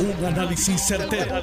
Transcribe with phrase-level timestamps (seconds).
[0.00, 1.42] Un análisis certero,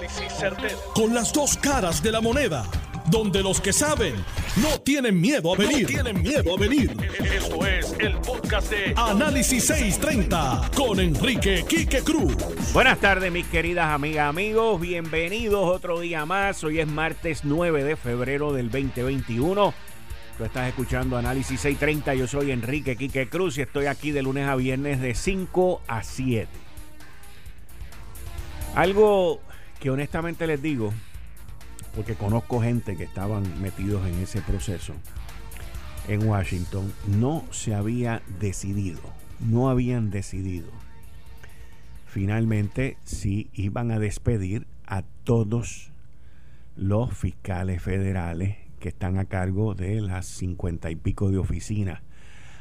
[0.94, 2.66] Con las dos caras de la moneda.
[3.08, 4.16] Donde los que saben
[4.62, 5.86] no tienen miedo a venir.
[5.86, 6.96] tienen miedo a venir.
[7.20, 12.34] Esto es el podcast de Análisis 630 con Enrique Quique Cruz.
[12.72, 14.80] Buenas tardes, mis queridas amigas, amigos.
[14.80, 16.64] Bienvenidos otro día más.
[16.64, 19.74] Hoy es martes 9 de febrero del 2021.
[20.38, 22.16] Tú estás escuchando Análisis 630.
[22.16, 26.04] Yo soy Enrique Quique Cruz y estoy aquí de lunes a viernes de 5 a
[26.04, 26.65] 7.
[28.76, 29.40] Algo
[29.80, 30.94] que honestamente les digo,
[31.96, 34.94] porque conozco gente que estaban metidos en ese proceso
[36.08, 39.02] en Washington, no se había decidido,
[39.40, 40.72] no habían decidido
[42.16, 45.92] finalmente si iban a despedir a todos
[46.78, 52.04] los fiscales federales que están a cargo de las cincuenta y pico de oficinas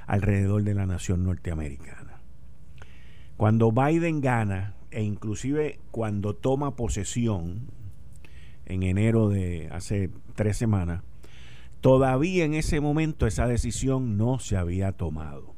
[0.08, 2.18] alrededor de la nación norteamericana.
[3.36, 7.68] Cuando Biden gana e inclusive cuando toma posesión
[8.66, 11.02] en enero de hace tres semanas,
[11.80, 15.54] todavía en ese momento esa decisión no se había tomado.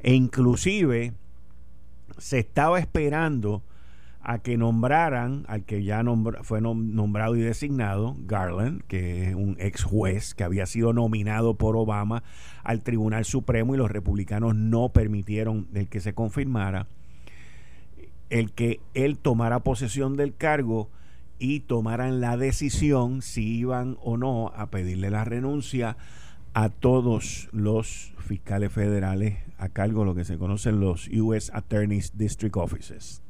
[0.00, 1.12] E inclusive
[2.18, 3.62] se estaba esperando
[4.20, 6.02] a que nombraran al que ya
[6.42, 11.76] fue nombrado y designado, Garland, que es un ex juez que había sido nominado por
[11.76, 12.24] Obama
[12.64, 16.88] al Tribunal Supremo y los republicanos no permitieron el que se confirmara
[18.30, 20.90] el que él tomara posesión del cargo
[21.38, 25.96] y tomaran la decisión si iban o no a pedirle la renuncia
[26.54, 31.50] a todos los fiscales federales a cargo de lo que se conocen los U.S.
[31.54, 33.22] Attorney's District Offices.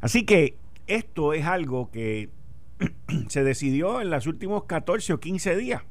[0.00, 2.30] Así que esto es algo que
[3.28, 5.82] se decidió en los últimos 14 o 15 días.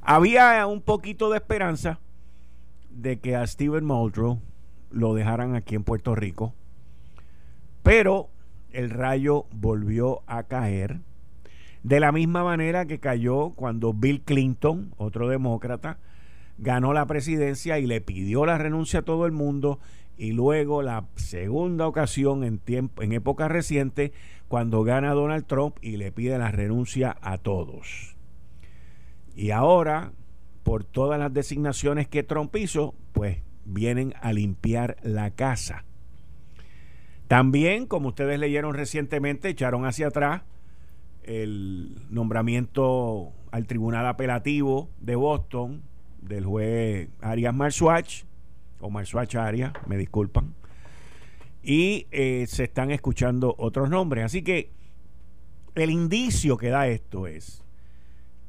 [0.00, 2.00] Había un poquito de esperanza
[2.90, 4.40] de que a Stephen Muldrow
[4.92, 6.54] lo dejaran aquí en Puerto Rico.
[7.82, 8.28] Pero
[8.70, 11.00] el rayo volvió a caer
[11.82, 15.98] de la misma manera que cayó cuando Bill Clinton, otro demócrata,
[16.58, 19.80] ganó la presidencia y le pidió la renuncia a todo el mundo
[20.16, 24.12] y luego la segunda ocasión en tiempo en época reciente
[24.46, 28.14] cuando gana Donald Trump y le pide la renuncia a todos.
[29.34, 30.12] Y ahora,
[30.62, 35.84] por todas las designaciones que Trump hizo, pues vienen a limpiar la casa.
[37.28, 40.42] También, como ustedes leyeron recientemente, echaron hacia atrás
[41.22, 45.82] el nombramiento al Tribunal Apelativo de Boston
[46.20, 48.24] del juez Arias Marswatch,
[48.80, 50.54] o Marswatch Arias, me disculpan,
[51.62, 54.24] y eh, se están escuchando otros nombres.
[54.24, 54.70] Así que
[55.74, 57.64] el indicio que da esto es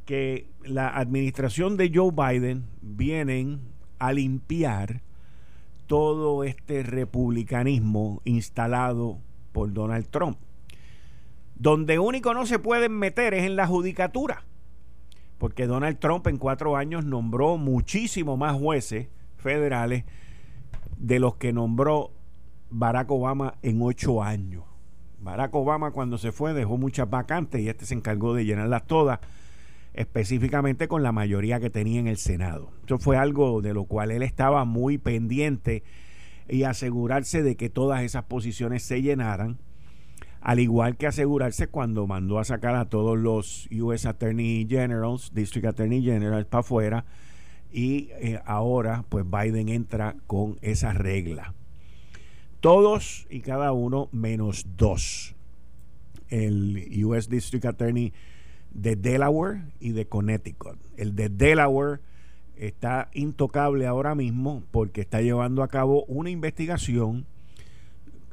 [0.06, 3.73] que la administración de Joe Biden vienen
[4.04, 5.02] a limpiar
[5.88, 9.20] todo este republicanismo instalado
[9.54, 10.38] por Donald Trump.
[11.56, 14.44] Donde único no se pueden meter es en la judicatura,
[15.38, 20.04] porque Donald Trump en cuatro años nombró muchísimo más jueces federales
[20.98, 22.12] de los que nombró
[22.72, 24.66] Barack Obama en ocho años.
[25.20, 29.20] Barack Obama cuando se fue dejó muchas vacantes y este se encargó de llenarlas todas
[29.94, 32.72] específicamente con la mayoría que tenía en el Senado.
[32.86, 35.84] Eso fue algo de lo cual él estaba muy pendiente
[36.50, 39.58] y asegurarse de que todas esas posiciones se llenaran,
[40.42, 45.68] al igual que asegurarse cuando mandó a sacar a todos los US Attorney Generals, District
[45.68, 47.06] Attorney Generals para afuera,
[47.72, 51.54] y eh, ahora pues Biden entra con esa regla.
[52.60, 55.36] Todos y cada uno menos dos.
[56.30, 58.14] El US District Attorney
[58.74, 60.78] de Delaware y de Connecticut.
[60.98, 62.00] El de Delaware
[62.56, 67.26] está intocable ahora mismo porque está llevando a cabo una investigación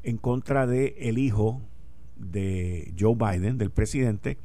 [0.02, 1.60] en contra de el hijo
[2.16, 4.38] de Joe Biden, del presidente,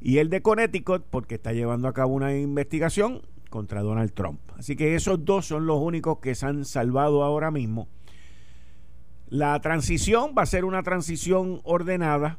[0.00, 4.40] y el de Connecticut porque está llevando a cabo una investigación contra Donald Trump.
[4.56, 7.88] Así que esos dos son los únicos que se han salvado ahora mismo.
[9.28, 12.38] La transición va a ser una transición ordenada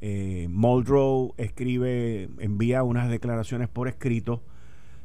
[0.00, 4.42] eh, Muldrow escribe, envía unas declaraciones por escrito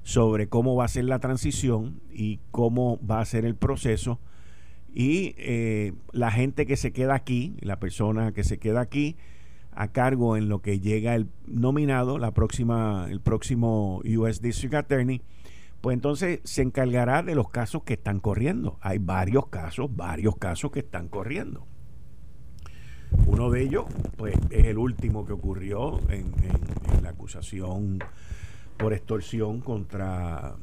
[0.03, 4.19] sobre cómo va a ser la transición y cómo va a ser el proceso.
[4.93, 9.17] Y eh, la gente que se queda aquí, la persona que se queda aquí
[9.71, 15.21] a cargo en lo que llega el nominado, la próxima, el próximo US District Attorney,
[15.81, 18.77] pues entonces se encargará de los casos que están corriendo.
[18.81, 21.67] Hay varios casos, varios casos que están corriendo.
[23.25, 23.85] Uno de ellos,
[24.17, 26.31] pues, es el último que ocurrió en,
[27.01, 27.99] la acusación
[28.77, 30.55] por extorsión contra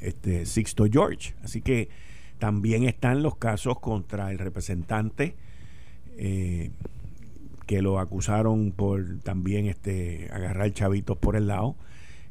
[0.00, 1.34] este Sixto George.
[1.42, 1.88] Así que
[2.38, 5.34] también están los casos contra el representante
[6.16, 6.70] eh,
[7.66, 11.76] que lo acusaron por también este agarrar chavitos por el lado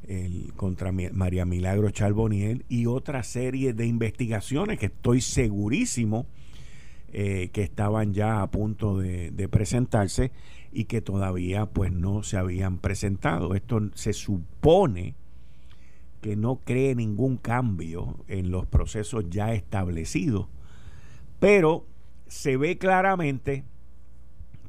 [0.08, 6.26] el, contra María Milagro Charboniel y otra serie de investigaciones que estoy segurísimo
[7.20, 10.32] eh, que estaban ya a punto de, de, presentarse
[10.72, 13.56] y que todavía pues no se habían presentado.
[13.56, 15.16] Esto se supone
[16.22, 20.48] que no cree ningún cambio en los procesos ya establecidos,
[21.40, 21.88] pero
[22.28, 23.64] se ve claramente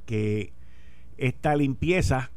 [0.06, 0.54] que
[1.18, 2.30] esta limpieza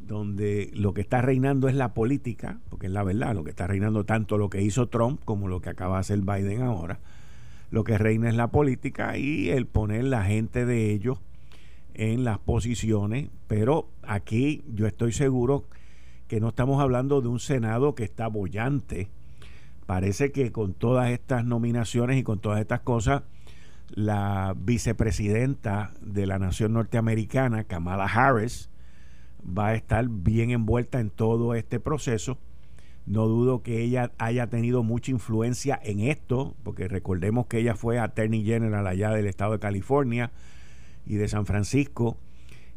[0.00, 3.66] donde lo que está reinando es la política, porque es la verdad, lo que está
[3.66, 7.00] reinando tanto lo que hizo Trump como lo que acaba de hacer Biden ahora,
[7.72, 11.18] lo que reina es la política y el poner la gente de ellos
[11.94, 15.64] en las posiciones, pero aquí yo estoy seguro
[16.28, 19.08] que no estamos hablando de un Senado que está bollante.
[19.86, 23.22] Parece que con todas estas nominaciones y con todas estas cosas,
[23.88, 28.68] la vicepresidenta de la nación norteamericana, Kamala Harris,
[29.46, 32.36] va a estar bien envuelta en todo este proceso.
[33.04, 37.98] No dudo que ella haya tenido mucha influencia en esto, porque recordemos que ella fue
[37.98, 40.30] Attorney General allá del estado de California
[41.04, 42.16] y de San Francisco,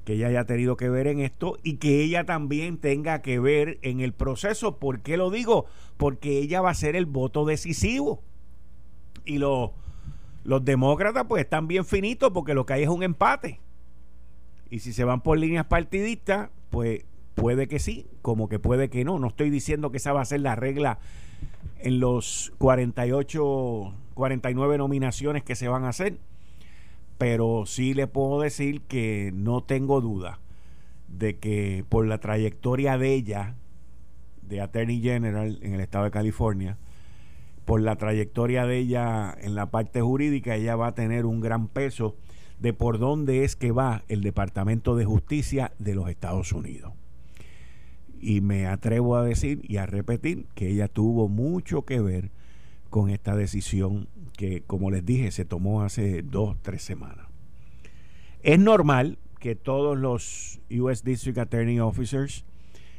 [0.03, 3.79] que ella haya tenido que ver en esto y que ella también tenga que ver
[3.83, 4.77] en el proceso.
[4.77, 5.65] ¿Por qué lo digo?
[5.97, 8.23] Porque ella va a ser el voto decisivo.
[9.25, 9.71] Y los,
[10.43, 13.59] los demócratas pues están bien finitos porque lo que hay es un empate.
[14.69, 19.03] Y si se van por líneas partidistas, pues puede que sí, como que puede que
[19.03, 19.19] no.
[19.19, 20.99] No estoy diciendo que esa va a ser la regla
[21.79, 26.17] en los 48, 49 nominaciones que se van a hacer,
[27.17, 30.39] pero sí le puedo decir que no tengo duda
[31.07, 33.55] de que por la trayectoria de ella,
[34.41, 36.77] de Attorney General en el estado de California,
[37.65, 41.67] por la trayectoria de ella en la parte jurídica, ella va a tener un gran
[41.67, 42.15] peso
[42.59, 46.93] de por dónde es que va el Departamento de Justicia de los Estados Unidos.
[48.25, 52.31] Y me atrevo a decir y a repetir que ella tuvo mucho que ver
[52.89, 57.27] con esta decisión que, como les dije, se tomó hace dos, tres semanas.
[58.41, 62.45] Es normal que todos los US District Attorney Officers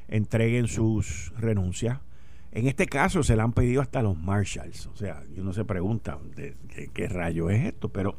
[0.07, 1.99] entreguen sus renuncias.
[2.53, 4.87] En este caso se le han pedido hasta los marshals.
[4.87, 6.21] O sea, uno se pregunta
[6.95, 8.17] qué rayo es esto, pero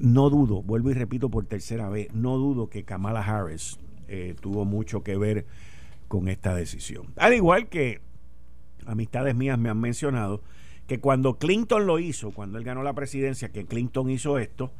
[0.00, 3.78] no dudo, vuelvo y repito por tercera vez, no dudo que Kamala Harris
[4.08, 5.46] eh, tuvo mucho que ver
[6.12, 7.14] con esta decisión.
[7.16, 8.02] Al igual que
[8.84, 10.42] amistades mías me han mencionado
[10.86, 14.74] que cuando Clinton lo hizo, cuando él ganó la presidencia, que Clinton hizo esto,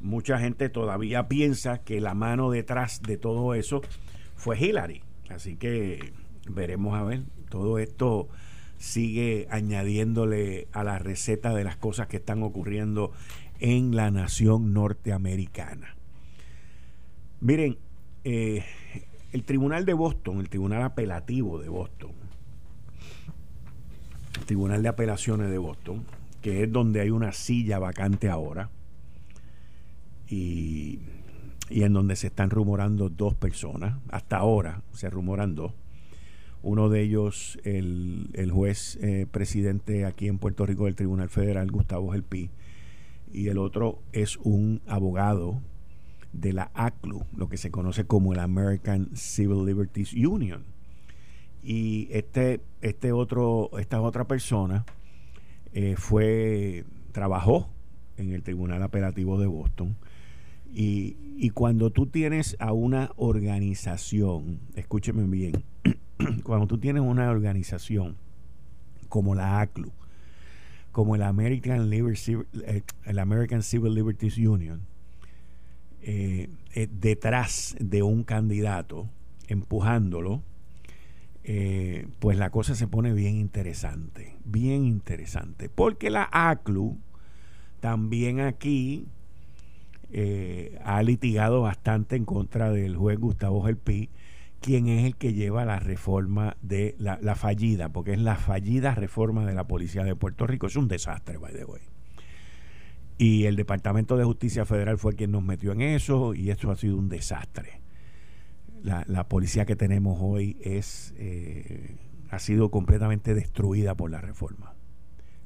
[0.00, 3.82] mucha gente todavía piensa que la mano detrás de todo eso
[4.34, 5.04] fue Hillary.
[5.30, 6.14] Así que
[6.50, 8.26] veremos a ver, todo esto
[8.76, 13.12] sigue añadiéndole a la receta de las cosas que están ocurriendo
[13.60, 15.94] en la nación norteamericana.
[17.38, 17.78] Miren,
[18.24, 18.64] eh,
[19.32, 22.10] el Tribunal de Boston, el Tribunal Apelativo de Boston,
[24.38, 26.04] el Tribunal de Apelaciones de Boston,
[26.42, 28.70] que es donde hay una silla vacante ahora,
[30.28, 31.00] y,
[31.70, 35.72] en donde se están rumorando dos personas, hasta ahora se rumoran dos.
[36.62, 42.12] Uno de ellos, el, juez eh, presidente aquí en Puerto Rico del Tribunal Federal, Gustavo
[42.12, 42.50] Gelpi,
[43.32, 45.60] y el otro es un abogado
[46.32, 50.64] de la ACLU, lo que se conoce como el American Civil Liberties Union.
[51.62, 54.84] Y este, este otro, esta otra persona
[55.72, 57.68] eh, fue, trabajó
[58.16, 59.96] en el Tribunal Apelativo de Boston.
[60.72, 65.64] Y, y cuando tú tienes a una organización, escúcheme bien,
[66.44, 68.16] cuando tú tienes una organización
[69.08, 69.92] como la ACLU,
[70.92, 74.82] como el American, eh, el American Civil Liberties Union,
[76.02, 79.08] eh, eh, detrás de un candidato,
[79.48, 80.42] empujándolo,
[82.20, 86.98] pues la cosa se pone bien interesante, bien interesante, porque la ACLU
[87.80, 89.08] también aquí
[90.84, 94.08] ha litigado bastante en contra del juez Gustavo Gelpi
[94.62, 99.44] quién es el que lleva la reforma de la, fallida, porque es la fallida reforma
[99.44, 100.68] de la Policía de Puerto Rico.
[100.68, 101.82] Es un desastre, by the way.
[103.18, 106.76] Y el Departamento de Justicia Federal fue quien nos metió en eso y eso ha
[106.76, 107.80] sido un desastre.
[108.82, 111.96] La, policía que tenemos hoy es eh,
[112.30, 114.74] ha sido completamente destruida por la reforma.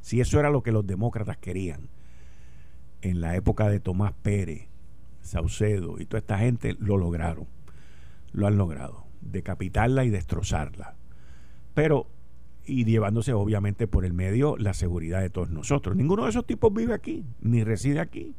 [0.00, 1.90] Si eso era lo que los demócratas querían
[3.02, 4.68] en la época de Tomás Pérez,
[5.20, 7.46] Saucedo y toda esta gente, lo lograron.
[8.32, 10.94] Lo han logrado decapitarla y destrozarla.
[11.74, 12.08] Pero,
[12.66, 15.96] y llevándose obviamente por el medio la seguridad de todos nosotros.
[15.96, 18.34] Ninguno de esos tipos vive aquí, ni reside aquí.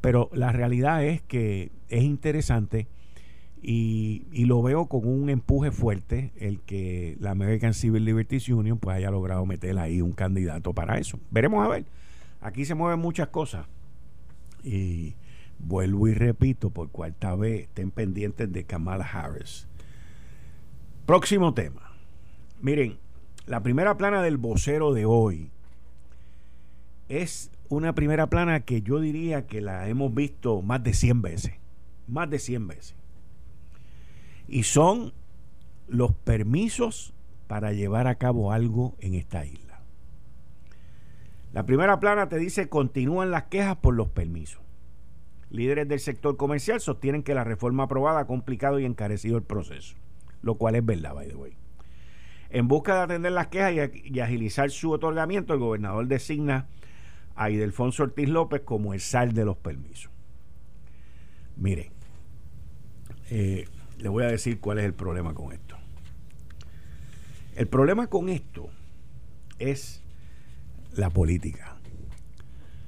[0.00, 2.86] Pero la realidad es que es interesante
[3.66, 8.98] y, lo veo con un empuje fuerte el que la American Civil Liberties Union pues
[8.98, 11.18] haya logrado meter ahí un candidato para eso.
[11.30, 11.86] Veremos a ver.
[12.42, 13.66] Aquí se mueven muchas cosas.
[14.62, 15.14] Y
[15.58, 19.66] vuelvo y repito por cuarta vez, estén pendientes de Kamala Harris.
[21.06, 21.92] Próximo tema.
[22.60, 22.98] Miren,
[23.46, 25.50] la primera plana del vocero de hoy
[27.08, 31.54] es una primera plana que yo diría que la hemos visto más de 100 veces.
[32.06, 32.96] Más de 100 veces
[34.48, 35.12] y son
[35.88, 37.14] los permisos
[37.46, 39.80] para llevar a cabo algo en esta isla.
[41.52, 44.60] La primera plana te dice continúan las quejas por los permisos.
[45.50, 49.94] Líderes del sector comercial sostienen que la reforma aprobada ha complicado y encarecido el proceso,
[50.42, 51.56] lo cual es verdad, by the way.
[52.54, 56.68] En busca de atender las quejas y, agilizar su otorgamiento, el gobernador designa
[57.34, 60.12] a Idelfonso Ortiz López como el sal de los permisos.
[61.56, 61.90] Miren,
[63.28, 63.64] eh,
[63.98, 65.76] le voy a decir cuál es el problema con esto.
[67.56, 68.68] El problema con esto
[69.58, 70.04] es
[70.92, 71.76] la política.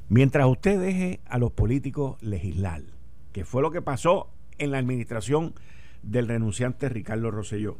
[0.08, 2.82] Mientras usted deje a los políticos legislar,
[3.32, 5.54] que fue lo que pasó en la administración
[6.04, 7.78] del renunciante Ricardo Rosselló,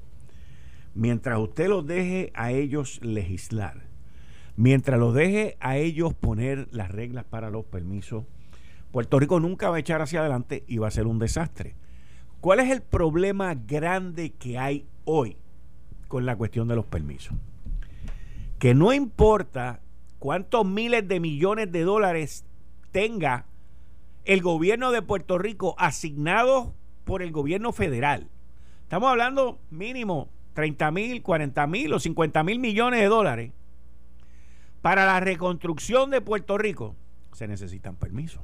[0.97, 3.83] mientras usted los deje a ellos legislar,
[4.57, 8.25] mientras los deje a ellos poner las reglas para los permisos,
[8.93, 11.77] Puerto Rico nunca va a echar hacia adelante y va a ser un desastre.
[12.41, 15.37] ¿Cuál es el problema grande que hay hoy
[16.09, 17.37] con la cuestión de los permisos?
[18.59, 19.81] Que no importa
[20.19, 22.47] cuántos miles de millones de dólares
[22.91, 23.45] tenga
[24.25, 26.71] el gobierno de Puerto Rico asignados
[27.05, 28.31] por el gobierno federal.
[28.85, 33.53] Estamos hablando mínimo 30 mil, 40 mil o 50 mil millones de dólares.
[34.81, 36.97] Para la reconstrucción de Puerto Rico
[37.33, 38.43] se necesitan permisos.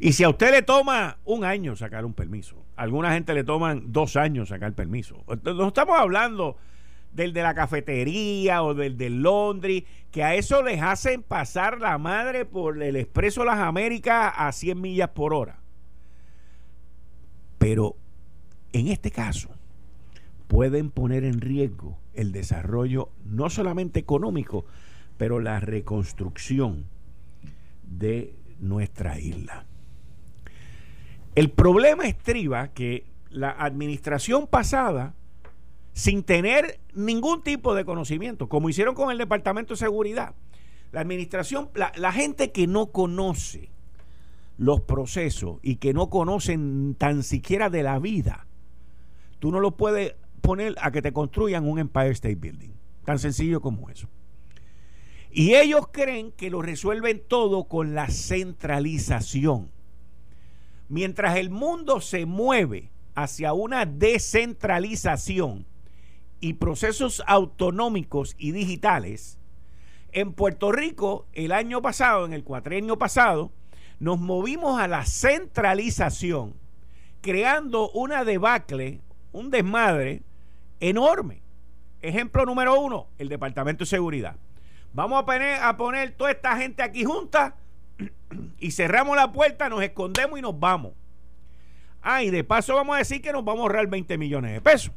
[0.00, 3.44] Y si a usted le toma un año sacar un permiso, a alguna gente le
[3.44, 5.24] toman dos años sacar permiso.
[5.44, 6.56] No estamos hablando
[7.12, 11.98] del de la cafetería o del del Londres, que a eso les hacen pasar la
[11.98, 15.60] madre por el Expreso Las Américas a 100 millas por hora.
[17.58, 17.94] Pero
[18.72, 19.57] en este caso
[20.48, 24.64] pueden poner en riesgo el desarrollo no solamente económico,
[25.16, 26.86] pero la reconstrucción
[27.84, 29.66] de nuestra isla.
[31.34, 35.14] El problema estriba que la administración pasada,
[35.92, 40.34] sin tener ningún tipo de conocimiento, como hicieron con el Departamento de Seguridad,
[40.92, 43.70] la administración, la, gente que no conoce
[44.56, 48.46] los procesos y que no conocen tan siquiera de la vida,
[49.38, 52.70] tú no lo puedes poner a que te construyan un Empire State Building.
[53.04, 54.08] Tan sencillo como eso.
[55.30, 59.70] Y ellos creen que lo resuelven todo con la centralización.
[60.88, 65.66] Mientras el mundo se mueve hacia una descentralización
[66.40, 69.38] y procesos autonómicos y digitales,
[70.12, 73.52] en Puerto Rico el año pasado, en el cuatrenio pasado,
[74.00, 76.54] nos movimos a la centralización,
[77.20, 79.02] creando una debacle,
[79.32, 80.22] un desmadre
[80.80, 81.42] enorme.
[82.00, 84.36] Ejemplo número uno, el Departamento de Seguridad.
[84.92, 87.56] Vamos a poner, a poner toda esta gente aquí junta
[88.58, 90.92] y cerramos la puerta, nos escondemos y nos vamos.
[92.00, 94.60] Ah, y de paso vamos a decir que nos vamos a ahorrar 20 millones de
[94.60, 94.92] pesos.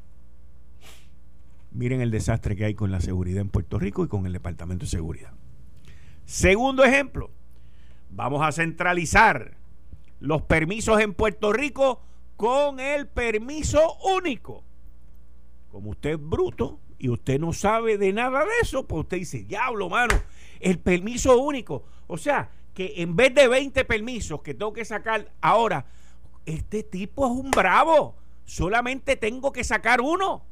[1.72, 4.86] Miren el desastre que hay con la seguridad en Puerto Rico y con el Departamento
[4.86, 5.32] de Seguridad.
[6.26, 7.32] Segundo ejemplo,
[8.10, 9.58] vamos a centralizar
[10.20, 12.02] los permisos en Puerto Rico
[12.38, 14.64] con el permiso único.
[15.72, 19.44] Como usted es bruto y usted no sabe de nada de eso, pues usted dice,
[19.44, 20.14] diablo, mano,
[20.60, 21.86] el permiso único.
[22.08, 25.86] O sea, que en vez de 20 permisos que tengo que sacar ahora,
[26.46, 28.16] este tipo es un bravo.
[28.46, 30.44] Solamente tengo que sacar uno.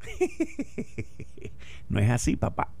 [1.88, 2.72] no es así, papá.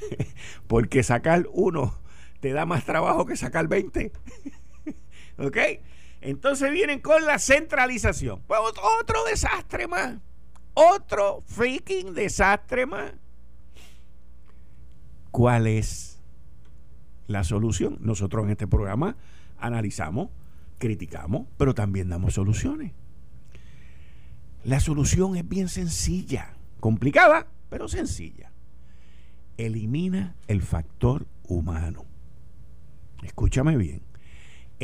[0.66, 1.98] Porque sacar uno
[2.40, 4.12] te da más trabajo que sacar 20.
[5.38, 5.56] ¿Ok?
[6.24, 8.42] Entonces vienen con la centralización.
[8.46, 8.60] Pues
[9.00, 10.16] otro desastre más.
[10.72, 13.12] Otro freaking desastre más.
[15.30, 16.14] ¿Cuál es
[17.26, 17.98] la solución.
[18.00, 19.16] Nosotros en este programa
[19.58, 20.30] analizamos,
[20.78, 22.92] criticamos, pero también damos soluciones.
[24.64, 28.50] La solución es bien sencilla, complicada, pero sencilla.
[29.56, 32.04] Elimina el factor humano.
[33.22, 34.02] Escúchame bien.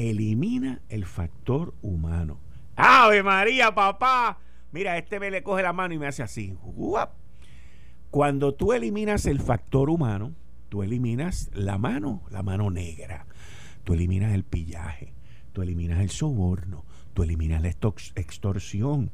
[0.01, 2.41] Elimina el factor humano.
[2.75, 4.39] Ave María, papá.
[4.73, 6.57] Mira, este me le coge la mano y me hace así.
[8.11, 10.33] Cuando tú eliminas el factor humano,
[10.71, 13.27] tú eliminas la mano, la mano negra.
[13.85, 15.13] tú eliminas el pillaje,
[15.53, 19.11] tú eliminas el soborno, tú eliminas la extorsión,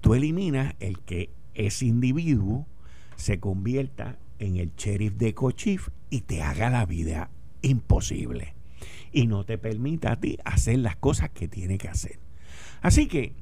[0.00, 2.68] tú eliminas el que ese individuo
[3.16, 7.30] se convierta en el sheriff de Cochif y te haga la vida
[7.62, 8.54] imposible
[9.14, 12.18] y no te permita a ti hacer las cosas que tiene que hacer.
[12.82, 13.32] Así que,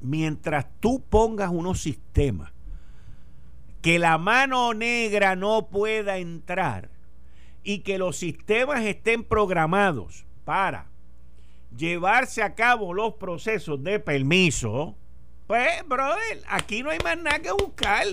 [0.00, 2.52] mientras tú pongas unos sistemas
[3.82, 6.90] que la mano negra no pueda entrar
[7.64, 10.86] y que los sistemas estén programados para
[11.76, 14.96] llevarse a cabo los procesos de permiso,
[15.48, 18.06] pues, brother, aquí no hay más nada que buscar.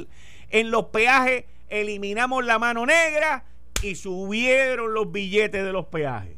[0.50, 3.46] En los peajes eliminamos la mano negra
[3.84, 6.38] y subieron los billetes de los peajes.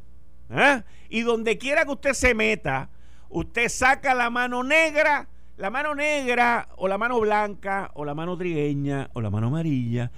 [0.49, 0.83] ¿Ah?
[1.09, 2.89] Y donde quiera que usted se meta,
[3.29, 5.27] usted saca la mano negra,
[5.57, 10.11] la mano negra o la mano blanca o la mano trigueña o la mano amarilla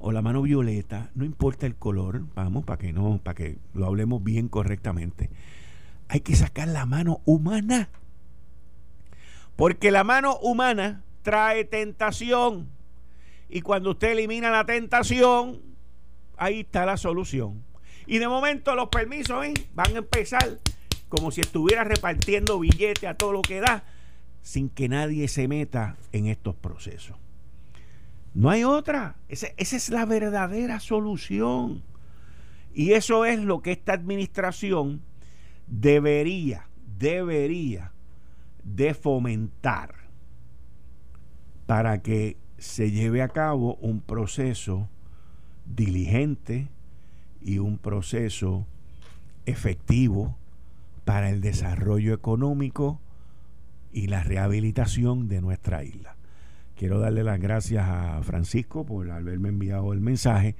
[0.00, 3.86] o la mano violeta, no importa el color, vamos, para que no, para que lo
[3.86, 5.28] hablemos bien correctamente.
[6.08, 7.90] Hay que sacar la mano humana.
[9.56, 12.68] Porque la mano humana trae tentación.
[13.50, 15.60] Y cuando usted elimina la tentación,
[16.38, 17.62] ahí está la solución.
[18.10, 19.54] Y de momento los permisos ¿eh?
[19.72, 20.58] van a empezar
[21.08, 23.84] como si estuviera repartiendo billetes a todo lo que da,
[24.42, 27.16] sin que nadie se meta en estos procesos.
[28.34, 29.14] No hay otra.
[29.28, 31.84] esa es la verdadera solución.
[32.74, 35.02] Y eso es lo que esta administración
[35.68, 36.66] debería,
[36.98, 37.92] debería
[38.64, 39.94] de fomentar
[41.64, 44.88] para que se lleve a cabo un proceso
[45.64, 46.70] diligente,
[47.42, 48.66] y un proceso
[49.46, 50.36] efectivo
[51.04, 53.00] para el desarrollo económico
[53.92, 56.16] y la rehabilitación de nuestra isla.
[56.76, 60.56] Quiero darle las gracias a Francisco por haberme enviado el mensaje,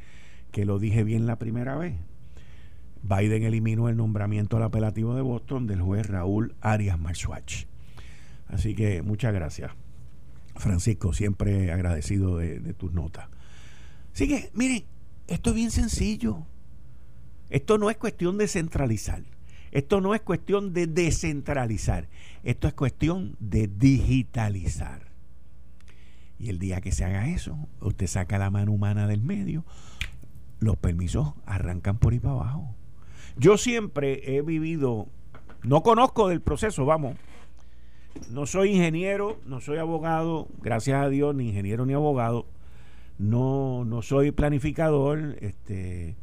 [0.52, 1.94] que lo dije bien la primera vez.
[3.02, 7.64] Biden eliminó el nombramiento al apelativo de Boston del juez Raúl Arias Marswatch.
[8.48, 9.72] Así que muchas gracias,
[10.56, 13.28] Francisco, siempre agradecido de, de tus notas.
[14.12, 14.84] Así que, miren,
[15.28, 16.44] esto es bien sencillo.
[17.50, 19.22] Esto no es cuestión de centralizar.
[19.72, 22.08] Esto no es cuestión de descentralizar.
[22.42, 25.10] Esto es cuestión de digitalizar.
[26.38, 29.64] Y el día que se haga eso, usted saca la mano humana del medio,
[30.58, 32.74] los permisos arrancan por ahí para abajo.
[33.36, 35.08] Yo siempre he vivido,
[35.62, 37.16] no conozco del proceso, vamos.
[38.30, 42.46] No soy ingeniero, no soy abogado, gracias a Dios, ni ingeniero ni abogado.
[43.18, 46.16] No, no soy planificador, este,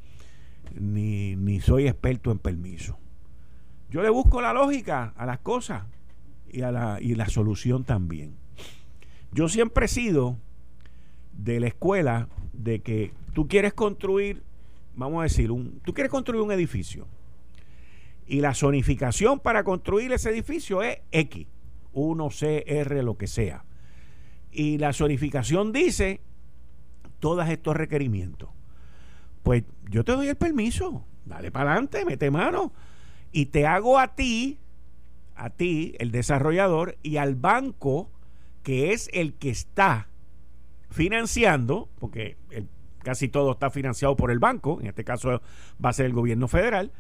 [0.75, 2.97] ni, ni soy experto en permiso.
[3.89, 5.84] Yo le busco la lógica a las cosas
[6.49, 8.36] y, a la, y la solución también.
[9.32, 10.38] Yo siempre he sido
[11.34, 14.43] de la escuela de que tú quieres construir,
[14.95, 17.08] vamos a decir, un, tú quieres construir un edificio
[18.25, 21.47] y la zonificación para construir ese edificio es X,
[21.93, 23.63] 1, C, R, lo que sea.
[24.51, 26.19] Y la zonificación dice
[27.19, 28.49] todos estos requerimientos
[29.47, 32.73] pues yo te doy el permiso, dale para adelante, mete mano
[33.31, 34.60] y te hago a ti,
[35.38, 38.12] a ti, el desarrollador, y al banco,
[38.62, 40.10] que es el que está
[40.89, 42.36] financiando, porque
[43.03, 45.41] casi todo está financiado por el banco, en este caso
[45.83, 46.91] va a ser el gobierno federal,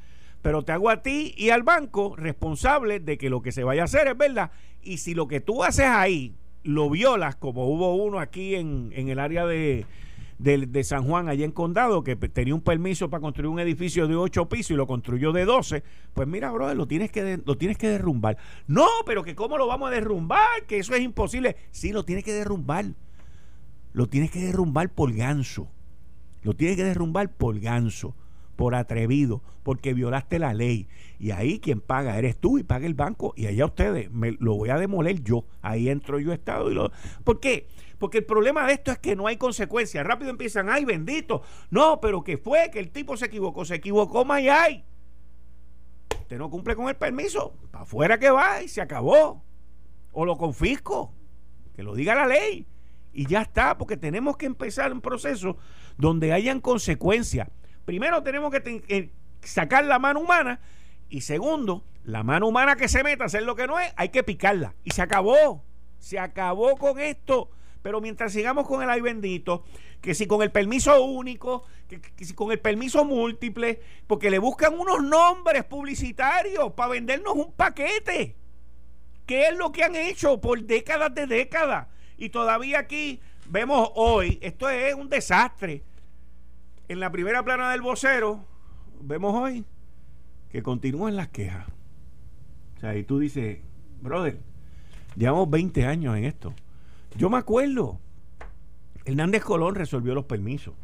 [0.41, 3.81] pero te hago a ti y al banco responsable de que lo que se vaya
[3.81, 4.51] a hacer es verdad.
[4.81, 6.33] Y si lo que tú haces ahí
[6.63, 9.85] lo violas, como hubo uno aquí en, en el área de,
[10.39, 14.15] de, San Juan, allá en Condado, que tenía un permiso para construir un edificio de
[14.15, 17.77] 8 pisos y lo construyó de 12, pues mira, brother, lo tienes que, lo tienes
[17.77, 18.37] que derrumbar.
[18.67, 21.55] No, pero que cómo lo vamos a derrumbar, que eso es imposible.
[21.71, 22.85] Sí, lo tienes que derrumbar.
[23.93, 25.69] Lo tienes que derrumbar por ganso.
[26.43, 28.15] Lo tienes que derrumbar por ganso,
[28.55, 30.87] por atrevido, porque violaste la ley.
[31.19, 33.33] Y ahí quien paga eres tú y paga el banco.
[33.35, 35.45] Y allá ustedes, me, lo voy a demoler yo.
[35.61, 36.91] Ahí entro yo Estado y lo...
[37.23, 37.67] ¿Por qué?
[37.67, 40.05] Porque el problema de esto es que no hay consecuencias.
[40.05, 41.41] Rápido empiezan, ay, bendito.
[41.69, 43.65] No, pero que fue que el tipo se equivocó.
[43.65, 44.83] Se equivocó, más hay.
[46.21, 47.55] Usted no cumple con el permiso.
[47.71, 49.43] Para afuera que va y se acabó.
[50.11, 51.13] O lo confisco.
[51.75, 52.67] Que lo diga la ley.
[53.13, 55.57] Y ya está, porque tenemos que empezar un proceso
[55.97, 57.49] donde hayan consecuencias.
[57.85, 60.59] Primero tenemos que eh, sacar la mano humana.
[61.09, 64.09] Y segundo, la mano humana que se meta a hacer lo que no es, hay
[64.09, 64.75] que picarla.
[64.83, 65.63] Y se acabó.
[65.97, 67.49] Se acabó con esto.
[67.81, 69.63] Pero mientras sigamos con el ay bendito,
[70.01, 74.77] que si con el permiso único, que, si con el permiso múltiple, porque le buscan
[74.77, 78.35] unos nombres publicitarios para vendernos un paquete.
[79.25, 81.87] ¿Qué es lo que han hecho por décadas de décadas?
[82.17, 85.83] Y todavía aquí vemos hoy, esto es un desastre.
[86.87, 88.45] En la primera plana del vocero,
[89.01, 89.65] vemos hoy
[90.49, 91.67] que continúan las quejas.
[92.77, 93.59] O sea, y tú dices,
[94.01, 94.39] brother,
[95.15, 96.53] llevamos 20 años en esto.
[97.17, 97.99] Yo me acuerdo,
[99.03, 100.75] Hernández Colón resolvió los permisos.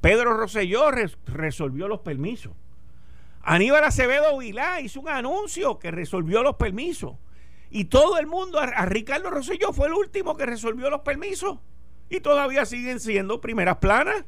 [0.00, 0.90] Pedro Rosselló
[1.26, 2.52] resolvió los permisos.
[3.42, 7.14] Aníbal Acevedo Vilá hizo un anuncio que resolvió los permisos.
[7.70, 11.58] Y todo el mundo, a, Ricardo Rosselló fue el último que resolvió los permisos.
[12.08, 14.24] Y todavía siguen siendo primeras planas.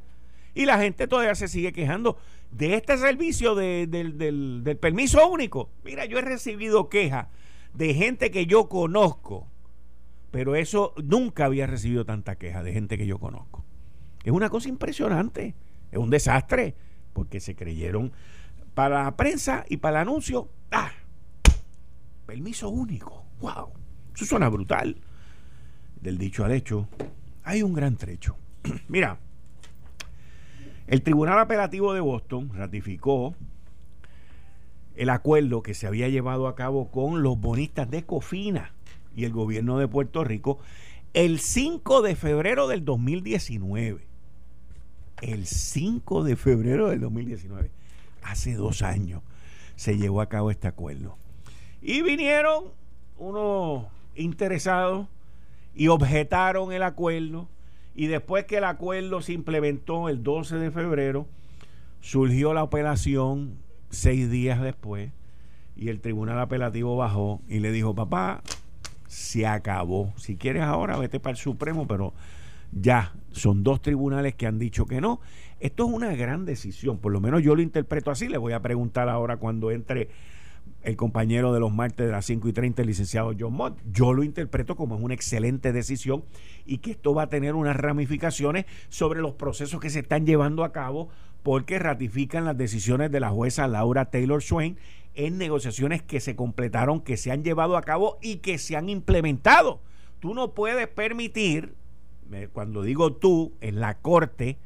[0.54, 2.18] Y la gente todavía se sigue quejando
[2.52, 5.70] de este servicio del, del permiso único.
[5.82, 7.26] Mira, yo he recibido quejas
[7.74, 9.48] de gente que yo conozco.
[10.32, 13.64] Pero eso nunca había recibido tanta queja de gente que yo conozco.
[14.24, 15.54] Es una cosa impresionante.
[15.92, 16.74] Es un desastre.
[17.12, 18.12] Porque se creyeron
[18.74, 20.48] para la prensa y para el anuncio.
[20.72, 20.90] ¡Ah!
[22.24, 23.26] Permiso único.
[23.40, 23.74] ¡Wow!
[24.14, 24.96] Eso suena brutal.
[26.00, 26.88] Del dicho al hecho,
[27.44, 28.36] hay un gran trecho.
[28.88, 29.18] Mira,
[30.86, 33.34] el Tribunal Apelativo de Boston ratificó
[34.94, 38.72] el acuerdo que se había llevado a cabo con los bonistas de Cofina
[39.16, 40.58] y el gobierno de Puerto Rico
[41.14, 44.06] el 5 de febrero del 2019.
[45.20, 47.70] El 5 de febrero del 2019.
[48.22, 49.22] Hace dos años
[49.76, 51.16] se llevó a cabo este acuerdo.
[51.82, 52.64] Y vinieron
[53.18, 55.06] unos interesados
[55.74, 57.48] y objetaron el acuerdo.
[57.94, 61.26] Y después que el acuerdo se implementó el 12 de febrero,
[62.00, 63.58] surgió la operación
[63.90, 65.10] seis días después
[65.76, 68.42] y el tribunal apelativo bajó y le dijo, papá,
[69.12, 70.14] se acabó.
[70.16, 72.14] Si quieres ahora, vete para el Supremo, pero
[72.72, 75.20] ya son dos tribunales que han dicho que no.
[75.60, 78.26] Esto es una gran decisión, por lo menos yo lo interpreto así.
[78.26, 80.08] Le voy a preguntar ahora cuando entre
[80.82, 83.78] el compañero de los martes de las 5 y 30, el licenciado John Mott.
[83.92, 86.24] Yo lo interpreto como una excelente decisión
[86.64, 90.64] y que esto va a tener unas ramificaciones sobre los procesos que se están llevando
[90.64, 91.10] a cabo
[91.42, 94.78] porque ratifican las decisiones de la jueza Laura Taylor Swain
[95.14, 98.88] en negociaciones que se completaron, que se han llevado a cabo y que se han
[98.88, 99.80] implementado.
[100.20, 101.74] Tú no puedes permitir,
[102.52, 104.58] cuando digo tú, en la corte,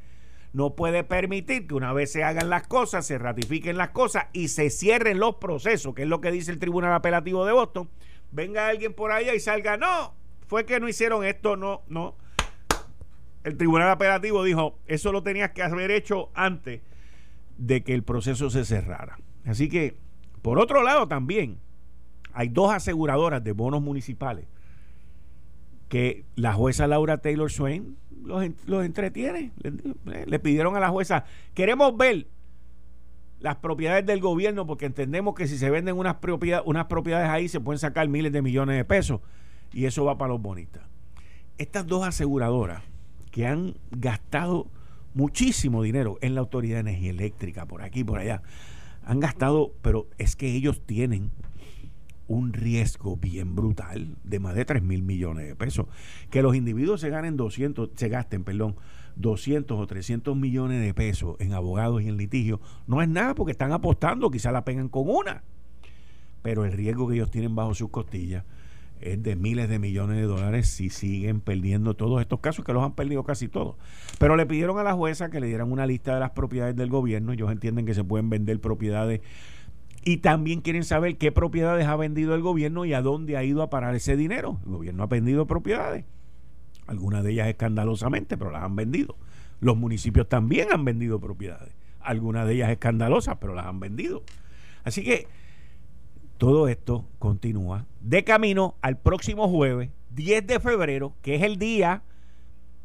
[0.53, 4.49] no puede permitir que una vez se hagan las cosas, se ratifiquen las cosas y
[4.49, 7.91] se cierren los procesos, que es lo que dice el Tribunal Apelativo de Boston.
[8.31, 10.15] Venga alguien por allá y salga, no,
[10.47, 12.17] fue que no hicieron esto, no, no.
[13.45, 16.81] El Tribunal Apelativo dijo, eso lo tenías que haber hecho antes
[17.59, 19.19] de que el proceso se cerrara.
[19.45, 19.97] Así que,
[20.47, 21.59] por otro lado también,
[22.33, 24.47] hay dos aseguradoras de bonos municipales
[25.89, 28.45] que la jueza Laura Taylor Swain los,
[28.85, 29.51] entretiene.
[30.05, 32.29] Le, pidieron a la jueza, queremos ver
[33.41, 37.81] las propiedades del gobierno porque entendemos que si se venden unas, propiedades ahí se pueden
[37.81, 39.23] sacar miles de millones de pesos
[39.73, 40.85] y eso va para los bonitas.
[41.59, 42.85] Estas dos aseguradoras
[43.33, 44.69] que han gastado
[45.13, 48.43] muchísimo dinero en la Autoridad de Energía Eléctrica, por aquí, por allá,
[49.07, 51.31] han gastado, pero es que ellos tienen
[52.29, 55.87] un riesgo bien brutal de más de 3 mil millones de pesos.
[56.29, 58.75] Que los individuos se ganen 200, se gasten, perdón,
[59.15, 63.53] 200 o 300 millones de pesos en abogados y en litigio, no es nada porque
[63.53, 65.45] están apostando, quizá la pegan con una.
[66.43, 68.45] Pero el riesgo que ellos tienen bajo sus costillas
[69.01, 72.83] es de miles de millones de dólares si siguen perdiendo todos estos casos, que los
[72.83, 73.77] han perdido casi todos.
[74.19, 76.89] Pero le pidieron a la jueza que le dieran una lista de las propiedades del
[76.89, 77.33] gobierno.
[77.33, 79.21] Ellos entienden que se pueden vender propiedades
[80.05, 83.63] y también quieren saber qué propiedades ha vendido el gobierno y a dónde ha ido
[83.63, 84.61] a parar ese dinero.
[84.65, 86.05] El gobierno ha vendido propiedades,
[86.87, 89.17] algunas de ellas escandalosamente, pero las han vendido.
[89.61, 94.23] Los municipios también han vendido propiedades, algunas de ellas escandalosas, pero las han vendido.
[94.85, 95.27] Así que
[96.39, 102.03] todo esto continúa de camino al próximo jueves, 10 de febrero, que es el día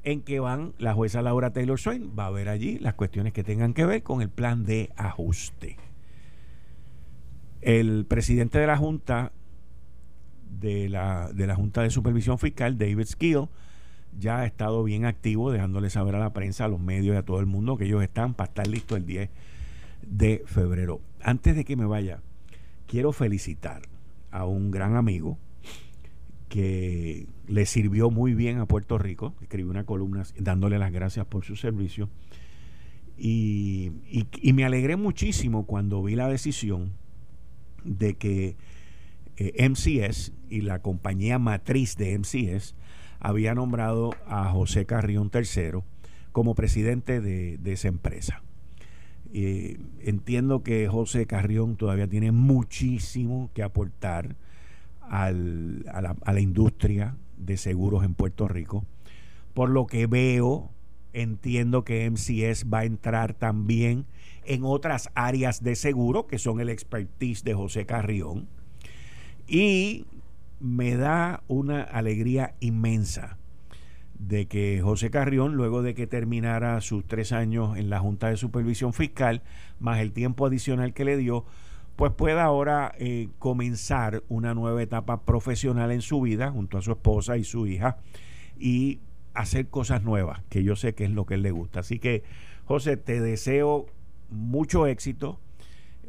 [0.04, 3.44] en que van la jueza Laura Taylor Swain, va a ver allí las cuestiones que
[3.44, 5.78] tengan que ver con el plan de ajuste.
[7.62, 9.32] El presidente de la Junta
[10.50, 13.48] de la, de la Junta de Supervisión Fiscal, David Skill,
[14.18, 17.24] ya ha estado bien activo, dejándole saber a la prensa, a los medios y a
[17.24, 19.30] todo el mundo que ellos están para estar listos el 10
[20.02, 21.00] de febrero.
[21.22, 22.22] Antes de que me vaya,
[22.92, 23.84] quiero felicitar
[24.32, 25.38] a un gran amigo
[26.50, 31.46] que le sirvió muy bien a Puerto Rico, escribió una columna dándole las gracias por
[31.46, 32.10] su servicio.
[33.18, 33.94] Y,
[34.54, 36.92] me alegré muchísimo cuando vi la decisión
[37.86, 38.58] de que
[39.38, 42.76] eh, MCS y la compañía matriz de MCS
[43.22, 45.80] había nombrado a José Carrión III
[46.34, 48.44] como presidente de, esa empresa.
[49.34, 54.36] Entiendo que José Carrión todavía tiene muchísimo que aportar
[55.02, 58.86] a, la, a la industria de seguros en Puerto Rico.
[59.54, 60.72] Por lo que veo,
[61.14, 64.06] entiendo que MCS va a entrar también
[64.46, 68.48] en otras áreas de seguro, que son el expertise de José Carrión.
[69.48, 70.06] Y
[70.60, 73.38] me da una alegría inmensa
[74.28, 78.38] de que José Carrión, luego de que terminara sus tres años en la Junta de
[78.38, 79.42] Supervisión Fiscal,
[79.80, 81.44] más el tiempo adicional que le dio,
[81.96, 86.92] pues pueda ahora eh, comenzar una nueva etapa profesional en su vida junto a su
[86.92, 87.98] esposa y su hija
[88.60, 89.00] y
[89.34, 91.80] hacer cosas nuevas, que yo sé que es lo que él le gusta.
[91.80, 92.24] Así que,
[92.66, 93.88] José, te deseo
[94.30, 95.40] mucho éxito,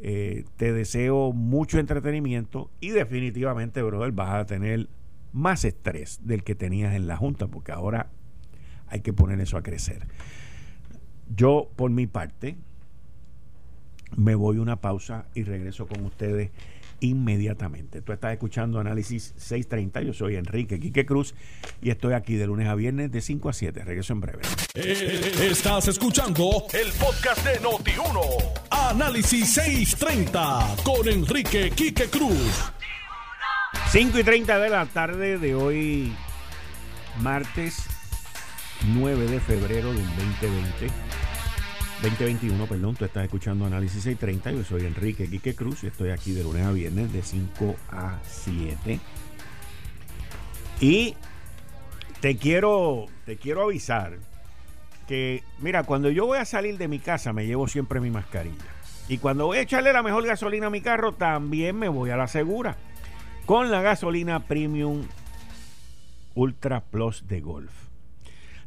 [0.01, 4.87] eh, te deseo mucho entretenimiento y definitivamente, brother, vas a tener
[5.33, 8.09] más estrés del que tenías en la Junta, porque ahora
[8.87, 10.07] hay que poner eso a crecer.
[11.35, 12.55] Yo, por mi parte,
[14.15, 16.51] me voy una pausa y regreso con ustedes
[16.99, 18.01] inmediatamente.
[18.01, 20.01] Tú estás escuchando Análisis 630.
[20.03, 21.35] Yo soy Enrique Quique Cruz
[21.81, 23.83] y estoy aquí de lunes a viernes de 5 a 7.
[23.83, 24.41] Regreso en breve.
[24.75, 28.69] Eh, estás escuchando el podcast de Noti1.
[28.69, 32.71] Análisis 630 con Enrique Quique Cruz.
[33.91, 36.13] 5 y 30 de la tarde de hoy,
[37.21, 37.85] martes
[38.87, 40.87] 9 de febrero del 2020.
[42.01, 44.51] 2021, perdón, tú estás escuchando Análisis 630.
[44.51, 48.19] Yo soy Enrique Quique Cruz y estoy aquí de lunes a viernes de 5 a
[48.23, 48.99] 7.
[50.81, 51.15] Y
[52.19, 54.17] te quiero, te quiero avisar
[55.07, 58.65] que, mira, cuando yo voy a salir de mi casa me llevo siempre mi mascarilla.
[59.07, 62.17] Y cuando voy a echarle la mejor gasolina a mi carro, también me voy a
[62.17, 62.75] la segura.
[63.45, 65.01] Con la gasolina Premium
[66.33, 67.73] Ultra Plus de Golf.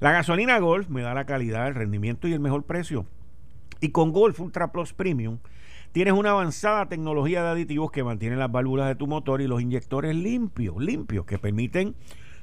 [0.00, 3.06] La gasolina Golf me da la calidad, el rendimiento y el mejor precio.
[3.80, 5.38] Y con Golf Ultra Plus Premium
[5.92, 9.62] tienes una avanzada tecnología de aditivos que mantienen las válvulas de tu motor y los
[9.62, 11.94] inyectores limpios, limpios, que permiten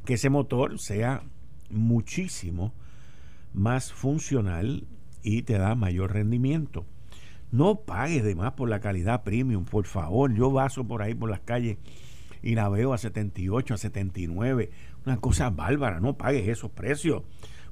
[0.03, 1.21] que ese motor sea
[1.69, 2.73] muchísimo
[3.53, 4.87] más funcional
[5.21, 6.87] y te da mayor rendimiento.
[7.51, 10.33] No pagues de más por la calidad premium, por favor.
[10.33, 11.77] Yo vaso por ahí por las calles
[12.43, 14.69] y la veo a 78, a 79.
[15.05, 17.23] Una cosa bárbara, no pagues esos precios.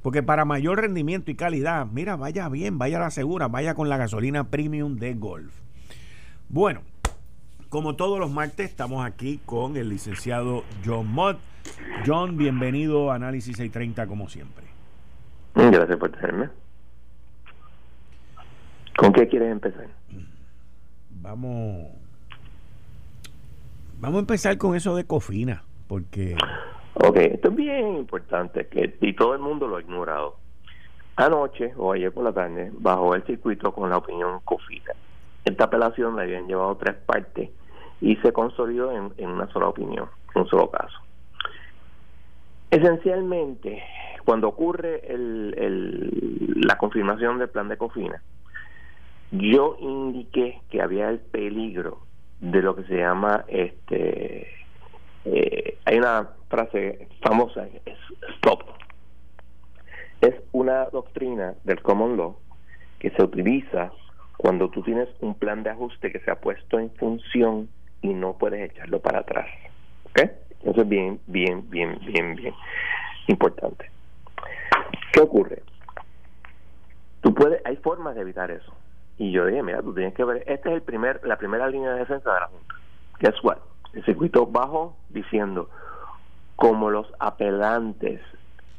[0.01, 3.89] Porque para mayor rendimiento y calidad, mira, vaya bien, vaya a la segura, vaya con
[3.89, 5.53] la gasolina premium de Golf.
[6.49, 6.81] Bueno,
[7.69, 11.37] como todos los martes, estamos aquí con el licenciado John Mott.
[12.05, 14.65] John, bienvenido a Análisis 630 como siempre.
[15.53, 16.49] Gracias por tenerme.
[18.97, 19.87] ¿Con qué quieres empezar?
[21.09, 22.00] Vamos.
[24.01, 26.35] Vamos a empezar con eso de cofina, porque
[26.95, 30.37] Ok, esto es bien importante que y todo el mundo lo ha ignorado.
[31.17, 34.93] Anoche o ayer por la tarde bajó el circuito con la opinión COFINA.
[35.45, 37.51] Esta apelación la habían llevado tres partes
[38.01, 40.97] y se consolidó en, una sola opinión, en un solo caso.
[42.71, 43.83] Esencialmente,
[44.25, 48.19] cuando ocurre el, la confirmación del plan de COFINA,
[49.29, 51.99] yo indiqué que había el peligro
[52.41, 54.47] de lo que se llama este
[55.25, 57.97] eh, hay una frase famosa, es
[58.37, 58.63] stop.
[60.21, 62.37] Es una doctrina del common law
[62.99, 63.91] que se utiliza
[64.37, 67.69] cuando tú tienes un plan de ajuste que se ha puesto en función
[68.01, 69.47] y no puedes echarlo para atrás.
[70.05, 70.31] ¿Ok?
[70.63, 72.53] Eso es bien, bien, bien, bien, bien
[73.27, 73.89] importante.
[75.13, 75.63] ¿Qué ocurre?
[77.21, 78.73] Tú puedes, hay formas de evitar eso.
[79.21, 81.91] Y yo dije, mira, tú tienes que ver, esta es el primer, la primera línea
[81.91, 82.75] de defensa de la Junta.
[83.19, 83.57] Guess what?
[83.93, 85.69] El circuito bajo diciendo,
[86.55, 88.19] como los apelantes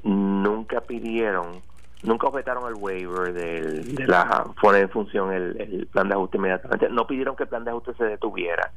[0.02, 1.62] nunca pidieron,
[2.02, 7.06] nunca objetaron el waiver de la poner en función el, plan de ajuste inmediatamente, no
[7.06, 8.72] pidieron que el plan de ajuste se detuviera,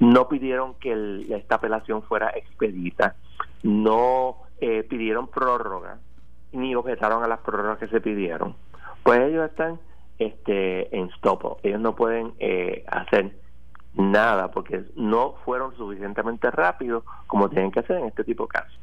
[0.00, 3.16] no pidieron que esta apelación fuera expedita,
[3.62, 5.98] no eh, pidieron prórroga,
[6.52, 8.56] ni objetaron a las prórrogas que se pidieron,
[9.02, 9.78] pues ellos están
[10.26, 13.32] este en stop, ellos no pueden eh, hacer
[13.94, 18.78] nada porque no fueron suficientemente rápidos como tienen que hacer en este tipo de casos.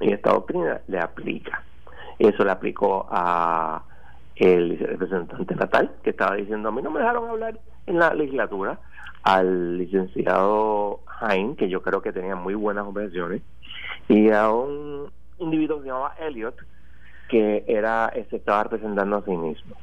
[0.00, 1.62] Y esta doctrina le aplica.
[2.18, 3.82] Eso le aplicó a
[4.36, 8.78] el representante natal que estaba diciendo a mí no me dejaron hablar en la legislatura
[9.22, 13.42] al licenciado Jaime que yo creo que tenía muy buenas objeciones
[14.08, 16.56] y a un individuo que se llamaba Elliot
[17.28, 19.76] que era se estaba representando a sí mismo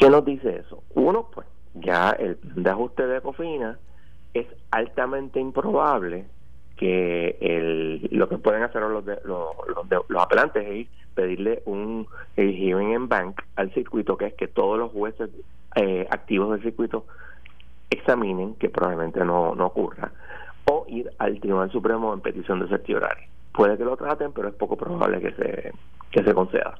[0.00, 0.82] ¿qué nos dice eso?
[0.94, 3.78] uno pues ya el plan de ajuste de cofina
[4.34, 6.24] es altamente improbable
[6.76, 9.48] que el, lo que pueden hacer los, de, los,
[10.08, 14.90] los, apelantes es pedirle un hearing en bank al circuito, que es que todos los
[14.90, 15.28] jueces
[15.74, 17.04] eh, activos del circuito
[17.90, 20.10] examinen, que probablemente no, no ocurra,
[20.64, 23.28] o ir al Tribunal Supremo en petición de certiorario.
[23.52, 25.72] Puede que lo traten, pero es poco probable que se,
[26.10, 26.78] que se conceda.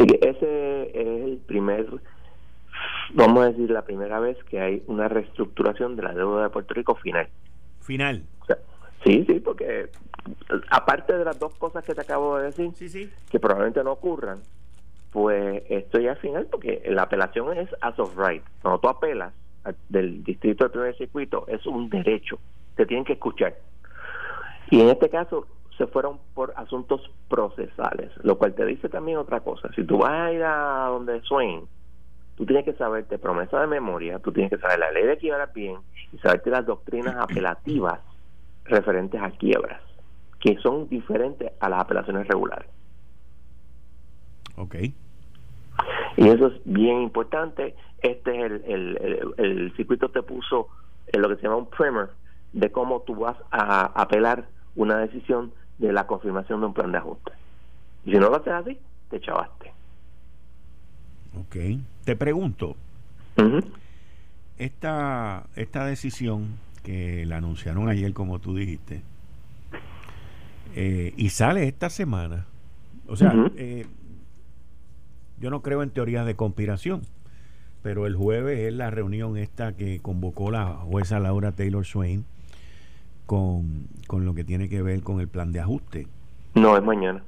[0.00, 1.86] Así que ese es el primer,
[3.12, 6.72] vamos a decir, la primera vez que hay una reestructuración de la deuda de Puerto
[6.72, 7.28] Rico final.
[7.82, 8.22] Final.
[9.04, 9.90] sí, sí, porque
[10.70, 13.10] aparte de las dos cosas que te acabo de decir, sí, sí.
[13.30, 14.40] que probablemente no ocurran,
[15.12, 18.42] pues esto ya es final porque la apelación es as of right.
[18.62, 19.34] Cuando tú apelas
[19.90, 22.38] del distrito del primer circuito es un derecho,
[22.74, 23.54] te tienen que escuchar.
[24.70, 25.46] Y en este caso
[25.80, 29.70] se fueron por asuntos procesales, lo cual te dice también otra cosa.
[29.74, 31.62] Si tú vas a ir a donde Swain,
[32.36, 35.50] tú tienes que saberte promesa de memoria, tú tienes que saber la ley de quiebras
[35.54, 35.76] bien
[36.12, 37.98] y saberte las doctrinas apelativas
[38.64, 39.80] referentes a quiebras,
[40.38, 42.68] que son diferentes a las apelaciones regulares.
[44.56, 44.74] Ok.
[46.18, 47.74] Y eso es bien importante.
[48.02, 50.68] Este es el, el, el, circuito te puso
[51.06, 52.10] en lo que se llama un primer
[52.52, 54.44] de cómo tú vas a apelar
[54.76, 57.32] una decisión de la confirmación de un plan de ajuste.
[58.04, 59.72] Y si no lo haces así, te chavaste.
[61.40, 61.56] Ok.
[62.04, 62.76] Te pregunto,
[64.58, 69.02] esta, esta decisión que la anunciaron ayer, como tú dijiste,
[70.74, 72.46] eh, y sale esta semana,
[73.06, 73.86] o sea, eh,
[75.38, 77.02] yo no creo en teorías de conspiración,
[77.82, 82.24] pero el jueves es la reunión esta que convocó la jueza Laura Taylor Swain
[83.30, 86.08] con, con lo que tiene que ver con el plan de ajuste.
[86.56, 87.22] No, es mañana.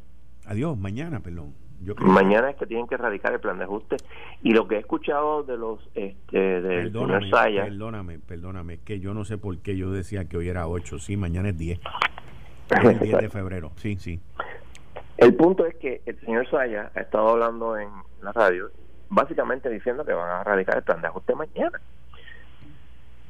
[0.47, 1.55] Adiós, mañana, perdón.
[2.01, 3.99] Mañana es que tienen que erradicar el plan de ajuste
[4.43, 9.15] y lo que he escuchado de los este del perdóname, señor Perdóname, perdóname, que yo
[9.15, 11.79] no sé por qué yo decía que hoy era 8, sí, mañana es 10.
[12.71, 14.21] Es el 10 de febrero, sí, sí.
[15.19, 17.91] El punto es que el señor Saya ha estado hablando en
[18.23, 18.73] la radio,
[19.09, 21.81] básicamente diciendo que van a erradicar el plan de ajuste mañana.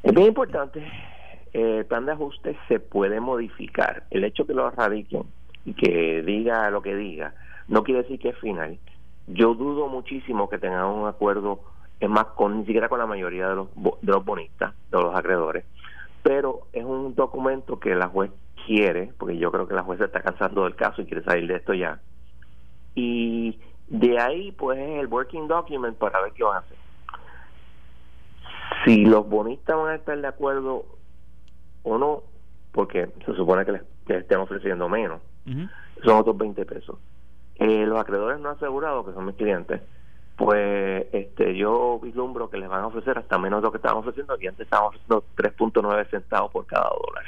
[0.03, 0.83] Es bien importante
[1.53, 4.05] el plan de ajuste se puede modificar.
[4.11, 5.25] El hecho que lo radiquen
[5.65, 7.35] y que diga lo que diga,
[7.69, 8.79] no quiere decir que es final.
[9.27, 11.61] Yo dudo muchísimo que tengan un acuerdo,
[12.01, 15.15] es más, con, ni siquiera con la mayoría de los, de los bonistas, de los
[15.15, 15.65] acreedores,
[16.23, 18.31] pero es un documento que la juez
[18.67, 21.57] quiere, porque yo creo que la juez está cansando del caso y quiere salir de
[21.57, 22.01] esto ya.
[22.95, 26.77] Y de ahí, pues, es el working document para ver qué van a hacer.
[28.85, 30.85] Si los bonistas van a estar de acuerdo
[31.83, 32.23] o no,
[32.73, 35.21] porque se supone que les, estén ofreciendo menos.
[36.05, 36.99] Son otros 20 pesos.
[37.57, 39.81] Eh, los acreedores no asegurados, que son mis clientes,
[40.37, 43.99] pues este yo vislumbro que les van a ofrecer hasta menos de lo que estaban
[43.99, 47.25] ofreciendo, y antes estaban ofreciendo 3.9 centavos por cada dólar,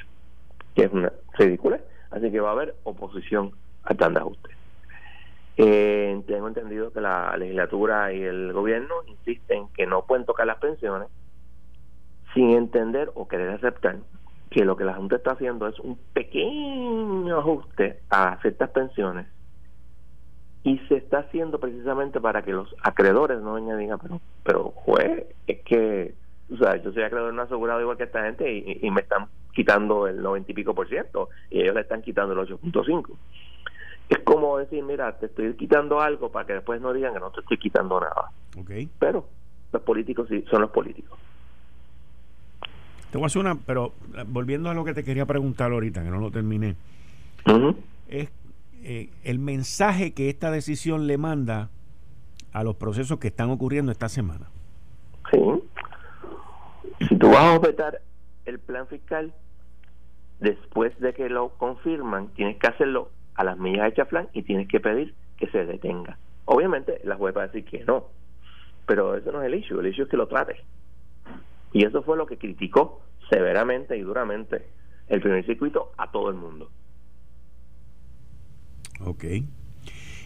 [0.75, 1.81] que es una ridícula.
[2.11, 3.53] Así que va a haber oposición
[3.85, 4.51] al plan de ajuste.
[5.57, 10.59] Eh, tengo entendido que la legislatura y el gobierno insisten que no pueden tocar las
[10.59, 11.09] pensiones
[12.35, 13.99] sin entender o querer aceptar
[14.55, 19.27] que lo que la Junta está haciendo es un pequeño ajuste a ciertas pensiones
[20.63, 24.63] y se está haciendo precisamente para que los acreedores no vengan y digan, pero, pero
[24.71, 26.15] juez, es que,
[26.53, 30.07] o sea, yo soy acreedor no asegurado igual que esta gente y, me están quitando
[30.07, 33.11] el 90 y pico por ciento y ellos le están quitando el 8.5.
[34.09, 37.33] Es como decir, mira, te estoy quitando algo para que después no digan que no
[37.33, 38.31] te estoy quitando nada.
[38.57, 38.89] Okay.
[39.01, 39.27] Pero
[39.73, 41.19] los políticos sí son los políticos.
[43.15, 46.03] Te voy a hacer una, pero eh, volviendo a lo que te quería preguntar ahorita,
[46.03, 46.75] que no lo terminé,
[48.09, 48.29] es
[48.83, 51.71] eh, el mensaje que esta decisión le manda
[52.53, 54.49] a los procesos que están ocurriendo esta semana.
[55.31, 55.39] Sí.
[57.09, 58.01] Si tú vas a objetar
[58.47, 59.33] el plan fiscal,
[60.41, 64.67] después de que lo confirman, tienes que hacerlo a las millas de chaflán y tienes
[64.67, 66.19] que pedir que se detenga.
[66.47, 68.07] Obviamente la juez va a decir que no,
[68.89, 70.57] pero eso no es el issue, el issue es que lo trate.
[71.75, 74.67] Y eso fue lo que criticó severamente y duramente
[75.09, 76.71] el primer circuito a todo el mundo.
[79.05, 79.25] Ok.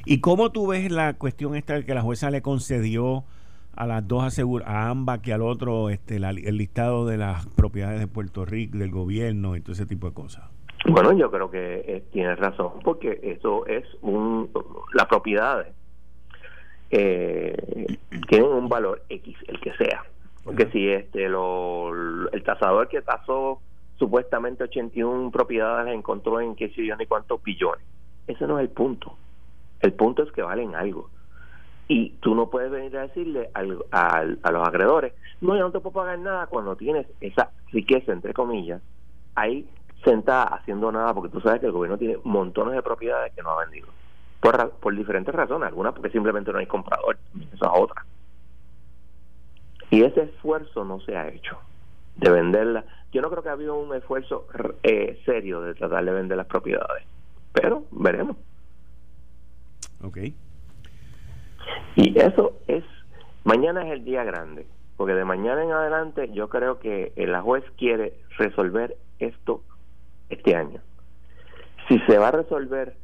[0.05, 3.25] ¿Y cómo tú ves la cuestión esta que la jueza le concedió
[3.75, 7.99] a las dos asegur a ambas que al otro este el listado de las propiedades
[7.99, 10.45] de Puerto Rico, del gobierno y todo ese tipo de cosas?
[10.87, 14.51] Bueno, yo creo que eh, tiene razón porque eso es un
[14.93, 15.69] las propiedades
[16.91, 20.05] eh, tienen un valor X, el que sea.
[20.49, 21.93] Porque si este lo,
[22.33, 23.61] el tasador que tasó
[23.99, 27.85] supuestamente 81 propiedades encontró en qué yo ni cuántos billones.
[28.27, 29.15] Ese no es el punto.
[29.81, 31.11] El punto es que valen algo.
[31.87, 35.81] Y tú no puedes venir a decirle al, a los acreedores, no, yo no te
[35.81, 38.81] puedo pagar nada cuando tienes esa riqueza, entre comillas,
[39.35, 39.69] ahí
[40.03, 43.51] sentada haciendo nada, porque tú sabes que el gobierno tiene montones de propiedades que no
[43.51, 43.89] ha vendido.
[44.41, 47.19] Por, por diferentes razones, algunas porque simplemente no hay comprador,
[47.53, 48.07] eso es otra.
[49.91, 51.59] Y ese esfuerzo no se ha hecho
[52.17, 52.85] de venderla.
[53.13, 54.47] Yo no creo que ha habido un esfuerzo
[54.83, 57.05] eh, serio de tratar de vender las propiedades,
[57.53, 58.37] pero veremos.
[60.03, 60.19] Ok.
[61.97, 62.85] Y eso es,
[63.45, 64.67] mañana es el día grande,
[64.97, 69.63] porque de mañana en adelante yo creo que la juez quiere resolver esto
[70.29, 70.81] este año.
[71.89, 72.95] Si se va a resolver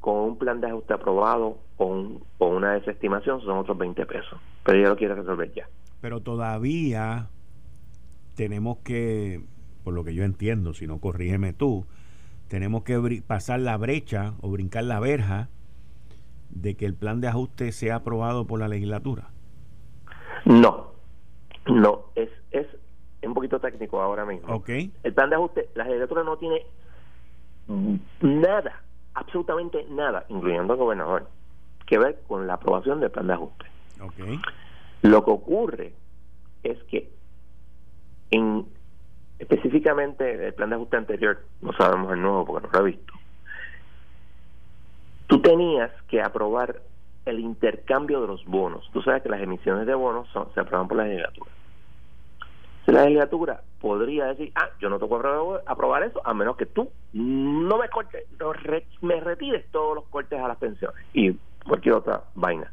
[0.00, 4.38] con un plan de ajuste aprobado o, un, o una desestimación, son otros 20 pesos.
[4.62, 5.66] Pero ella lo quiere resolver ya.
[6.00, 7.28] Pero todavía
[8.34, 9.44] tenemos que,
[9.84, 11.86] por lo que yo entiendo, si no corrígeme tú,
[12.48, 15.48] tenemos que pasar la brecha o brincar la verja
[16.50, 19.30] de que el plan de ajuste sea aprobado por la legislatura?
[20.44, 20.92] No,
[21.66, 22.66] no, es, es
[23.22, 24.54] un poquito técnico ahora mismo.
[24.54, 24.92] Okay.
[25.02, 26.62] El plan de ajuste, la legislatura no tiene
[28.20, 28.82] nada,
[29.14, 31.28] absolutamente nada, incluyendo el gobernador,
[31.86, 33.66] que ver con la aprobación del plan de ajuste.
[34.00, 34.40] Okay.
[35.06, 35.92] Lo que ocurre
[36.64, 37.08] es que
[38.32, 38.66] en
[39.38, 43.12] específicamente el plan de ajuste anterior, no sabemos el nuevo porque no lo he visto,
[45.28, 46.80] tú tenías que aprobar
[47.24, 48.88] el intercambio de los bonos.
[48.92, 51.50] Tú sabes que las emisiones de bonos son, se aprueban por la legislatura.
[52.84, 56.66] Si la legislatura podría decir, ah, yo no tengo que aprobar eso, a menos que
[56.66, 58.24] tú no me cortes,
[59.02, 61.32] me retires todos los cortes a las pensiones y
[61.64, 62.72] cualquier otra vaina.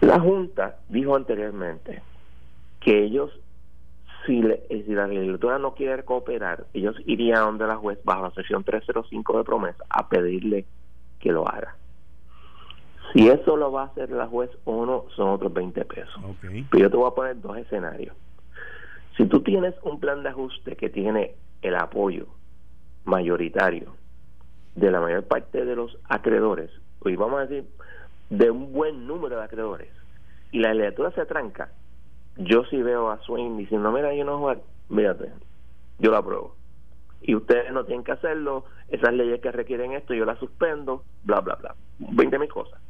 [0.00, 2.02] La Junta dijo anteriormente
[2.80, 3.30] que ellos
[4.26, 8.30] si, eh, si la legislatura no quiere cooperar, ellos irían donde la juez bajo la
[8.32, 10.66] sección 305 de promesa a pedirle
[11.18, 11.76] que lo haga.
[13.12, 16.20] Si eso lo va a hacer la juez o no, son otros 20 pesos.
[16.42, 18.14] Pero yo te voy a poner dos escenarios.
[19.16, 22.26] Si tú tienes un plan de ajuste que tiene el apoyo
[23.04, 23.94] mayoritario
[24.76, 26.70] de la mayor parte de los acreedores,
[27.04, 27.68] y vamos a decir
[28.30, 29.90] de un buen número de acreedores,
[30.50, 31.70] y la legislatura se tranca,
[32.36, 35.32] yo sí veo a Swain diciendo, mira, yo no jugar, mírate,
[35.98, 36.56] yo lo apruebo.
[37.20, 41.40] Y ustedes no tienen que hacerlo, esas leyes que requieren esto, yo las suspendo, bla,
[41.40, 41.74] bla, bla.
[41.98, 42.80] Veinte mil cosas.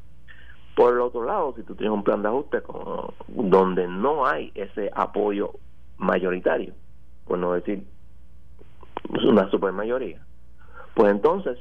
[0.77, 4.53] Por el otro lado, si tú tienes un plan de ajuste con, donde no hay
[4.55, 5.53] ese apoyo
[5.97, 6.75] mayoritario,
[7.27, 7.85] por no decir
[9.25, 10.21] una supermayoría,
[10.95, 11.59] pues entonces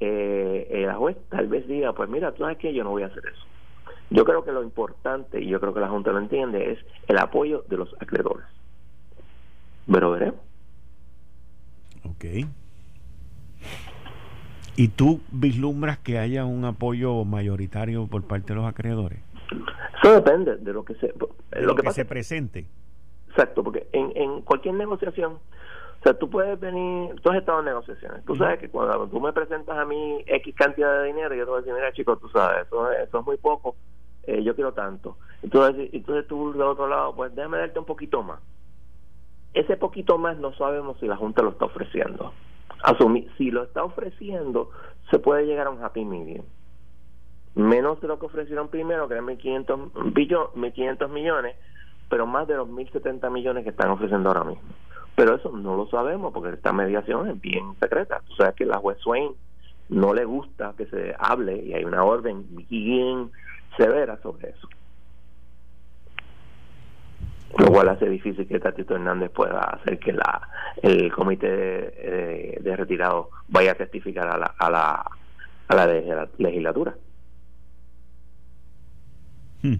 [0.00, 3.06] eh, el juez tal vez diga, pues mira, tú sabes que yo no voy a
[3.06, 3.46] hacer eso.
[4.10, 6.78] Yo creo que lo importante, y yo creo que la Junta lo entiende, es
[7.08, 8.46] el apoyo de los acreedores.
[9.90, 10.40] Pero veremos.
[12.04, 12.24] Ok.
[14.76, 19.20] ¿Y tú vislumbras que haya un apoyo mayoritario por parte de los acreedores?
[20.02, 21.12] Eso depende de lo que se,
[21.60, 22.66] lo, que, se presente.
[23.30, 25.38] Exacto, porque en, en cualquier negociación,
[26.06, 28.24] o sea, tú puedes venir, tú has estado en negociaciones.
[28.24, 31.50] Tú sabes que cuando tú me presentas a mí X cantidad de dinero, yo te
[31.50, 33.74] voy a decir, mira, chicos, tú sabes, eso, eso es muy poco
[34.22, 35.16] eh, yo quiero tanto.
[35.42, 38.38] Entonces, entonces tú del otro lado, pues déjame darte un poquito más.
[39.52, 42.32] Ese poquito más no sabemos si la Junta lo está ofreciendo.
[42.84, 44.70] Asumir, si lo está ofreciendo,
[45.10, 46.44] se puede llegar a un happy medium.
[47.56, 51.56] Menos de lo que ofrecieron primero, que eran 1.500 billones, millones,
[52.08, 54.68] pero más de los 1.070 millones que están ofreciendo ahora mismo.
[55.16, 58.20] Pero eso no lo sabemos porque esta mediación es bien secreta.
[58.26, 59.32] Tú sabes que la juez Swain
[59.88, 63.30] no le gusta que se hable y hay una orden bien
[63.76, 64.68] severa sobre eso.
[67.58, 70.42] Lo cual hace difícil que Tatito Hernández pueda hacer que la
[70.82, 75.10] el comité de, de, retirado vaya a testificar a la, a la,
[75.68, 76.94] a la legislatura.
[79.62, 79.76] Hmm.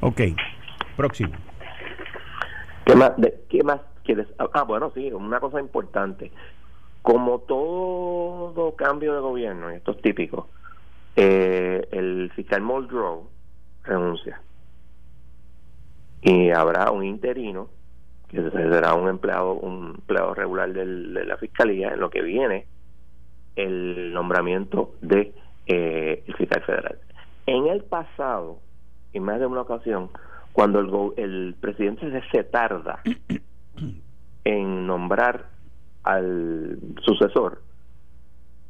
[0.00, 0.20] Ok,
[0.96, 1.34] próximo.
[2.84, 4.28] ¿Qué más, de, ¿Qué más quieres?
[4.38, 6.30] Ah, bueno, sí, una cosa importante.
[7.02, 10.48] Como todo cambio de gobierno, y esto es típico,
[11.16, 13.28] eh, el fiscal Muldrow
[13.84, 14.40] renuncia
[16.22, 17.68] y habrá un interino
[18.28, 22.66] que será un empleado un empleado regular de la fiscalía en lo que viene
[23.54, 25.34] el nombramiento de
[25.66, 26.98] eh, el fiscal federal
[27.46, 28.58] en el pasado
[29.12, 30.10] en más de una ocasión
[30.54, 33.00] cuando el, el presidente se tarda
[34.44, 35.46] en nombrar
[36.04, 37.60] al sucesor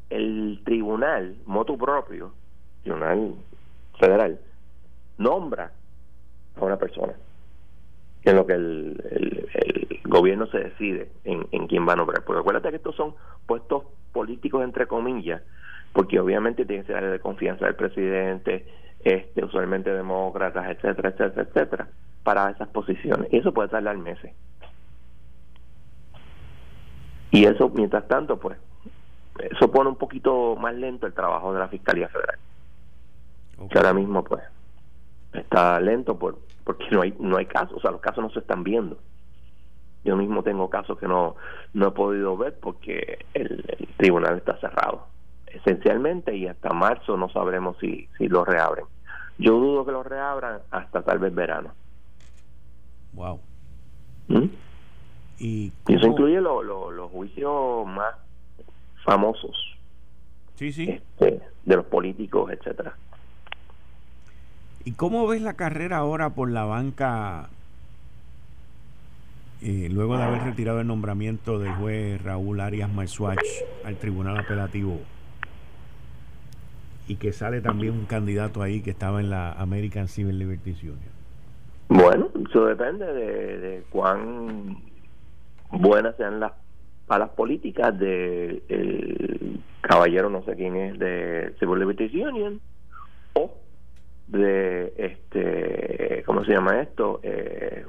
[0.09, 2.33] el tribunal, motu propio,
[2.83, 3.35] tribunal
[4.01, 4.41] federal,
[5.19, 5.73] nombra
[6.57, 7.13] a una persona
[8.23, 12.25] en lo que el, el, gobierno se decide en, en, quién va a nombrar.
[12.25, 13.15] Porque acuérdate que estos son
[13.47, 15.43] puestos políticos entre comillas,
[15.93, 18.65] porque obviamente tiene que ser área de confianza del presidente,
[19.05, 21.89] este, usualmente demócratas, etcétera, etcétera, etcétera,
[22.23, 23.33] para esas posiciones.
[23.33, 24.33] Y eso puede tardar meses.
[27.31, 28.57] Y eso, mientras tanto, pues,
[29.39, 32.39] eso pone un poquito más lento el trabajo de la Fiscalía Federal.
[33.71, 34.43] Que ahora mismo, pues,
[35.33, 38.39] está lento por, porque no hay, no hay casos, o sea, los casos no se
[38.39, 38.99] están viendo.
[40.05, 41.35] Yo mismo tengo casos que no,
[41.73, 43.65] no he podido ver porque el,
[43.97, 45.07] tribunal está cerrado.
[45.47, 48.85] esencialmente y hasta marzo no sabremos si, si lo reabren.
[49.39, 51.71] Yo dudo que lo reabran hasta tal vez verano.
[53.13, 53.41] Wow.
[54.29, 54.45] ¿Mm?
[55.39, 58.15] ¿Y, eso incluye los juicios más
[59.05, 59.77] famosos.
[60.55, 60.89] Sí, sí.
[60.89, 62.97] Este, de los políticos, etcétera.
[64.85, 67.49] ¿Y cómo ves la carrera ahora por la banca
[69.63, 73.39] eh, luego de haber retirado el nombramiento del juez Raúl Arias Marzuach
[73.85, 75.01] al Tribunal Apelativo?
[77.07, 81.15] Y que sale también un candidato ahí que estaba en la American Civil Liberties Union.
[81.89, 84.79] Bueno, eso depende de, cuán
[85.71, 86.53] buenas sean las
[87.07, 92.61] palas políticas del el caballero, no sé quién es, de Civil Liberties Union,
[93.35, 93.55] o
[94.29, 97.21] de, este, ¿cómo se llama esto?
[97.23, 97.85] Eh,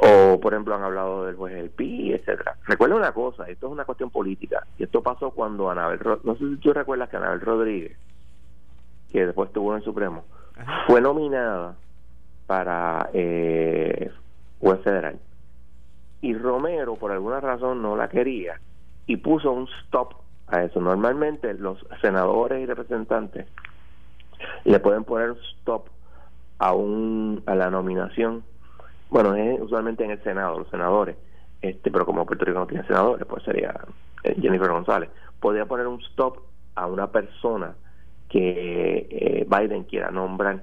[0.00, 2.56] o por ejemplo han hablado del juez del PI, etcétera.
[2.66, 6.48] Recuerda una cosa, esto es una cuestión política y esto pasó cuando Anabel, no sé
[6.48, 7.98] si tú recuerdas que Anabel Rodríguez,
[9.10, 10.24] que después estuvo en el Supremo,
[10.86, 11.76] fue nominada
[12.46, 14.10] para eh,
[14.60, 15.18] juez federal
[16.20, 18.60] y Romero por alguna razón no la quería
[19.06, 20.14] y puso un stop
[20.46, 20.80] a eso.
[20.80, 23.46] Normalmente los senadores y representantes
[24.64, 25.88] le pueden poner un stop
[26.58, 28.44] a un a la nominación
[29.10, 31.16] bueno es usualmente en el senado los senadores.
[31.60, 33.74] Este pero como Puerto Rico no tiene senadores pues sería
[34.24, 35.10] eh, Jennifer González.
[35.40, 36.38] Podría poner un stop
[36.74, 37.74] a una persona
[38.28, 40.62] que eh, Biden quiera nombrar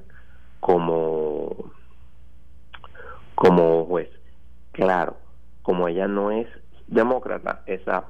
[0.60, 1.72] como
[3.36, 4.10] como juez.
[4.72, 5.18] Claro
[5.66, 6.48] como ella no es
[6.86, 8.06] demócrata esa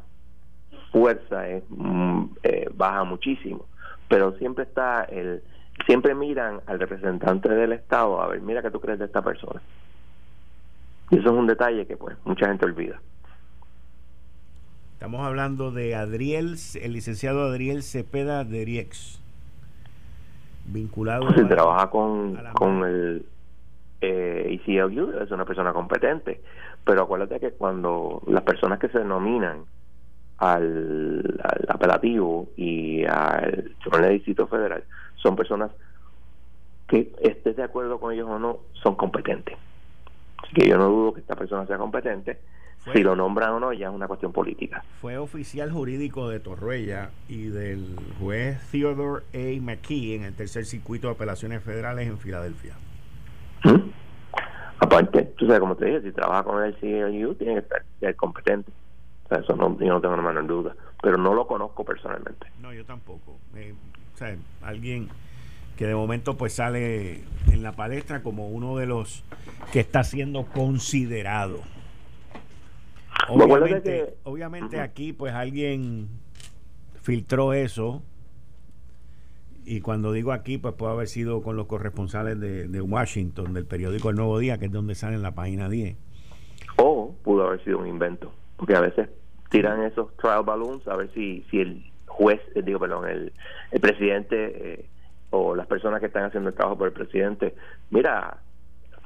[0.91, 3.65] fuerza es mm, eh, baja muchísimo.
[4.09, 5.41] Pero siempre está el
[5.85, 9.61] siempre miran al representante del Estado a ver, mira que tú crees de esta persona.
[11.11, 12.99] Y eso es un detalle que pues mucha gente olvida.
[14.93, 19.19] Estamos hablando de Adriel, el licenciado Adriel Cepeda de Riex,
[20.65, 21.31] vinculado.
[21.33, 23.25] Se trabaja con, con el
[24.01, 26.41] eh, ECLU, es una persona competente,
[26.83, 29.65] pero acuérdate que cuando las personas que se denominan
[30.37, 34.83] al, apelativo y al Tribunal de Distrito Federal
[35.15, 35.71] son personas
[36.87, 39.57] que estés de acuerdo con ellos o no, son competentes.
[40.53, 42.39] Que yo no dudo que esta persona sea competente.
[42.93, 44.83] si lo nombran o no, ya es una cuestión política.
[45.01, 49.61] Fue oficial jurídico de Torruella y del juez Theodore A.
[49.61, 52.75] McKee en el tercer circuito de apelaciones federales en Filadelfia.
[53.63, 53.89] ¿Mm?
[54.79, 57.67] Aparte, tú sabes, como te dije, si trabaja con el CLU, tiene que
[57.99, 58.71] ser competente
[59.31, 60.75] eso no, yo no tengo la menor duda.
[61.01, 62.47] Pero no lo conozco personalmente.
[62.61, 63.39] No, yo tampoco.
[63.55, 63.73] Eh,
[64.13, 65.09] o sea, alguien
[65.75, 69.23] que de momento pues sale en la palestra como uno de los
[69.71, 71.59] que está siendo considerado.
[73.29, 76.07] Obviamente, obviamente aquí pues alguien
[77.01, 78.01] filtró eso.
[79.65, 83.65] Y cuando digo aquí pues puede haber sido con los corresponsales de, de Washington del
[83.65, 85.97] periódico El Nuevo Día que es donde sale en la página 10
[86.77, 89.09] o pudo haber sido un invento porque a veces
[89.49, 93.33] tiran esos trial balloons a ver si, si el juez, eh, digo, perdón, el,
[93.71, 94.35] el presidente
[94.73, 94.85] eh,
[95.37, 97.55] o las personas que están haciendo el trabajo por el presidente,
[97.89, 98.37] mira,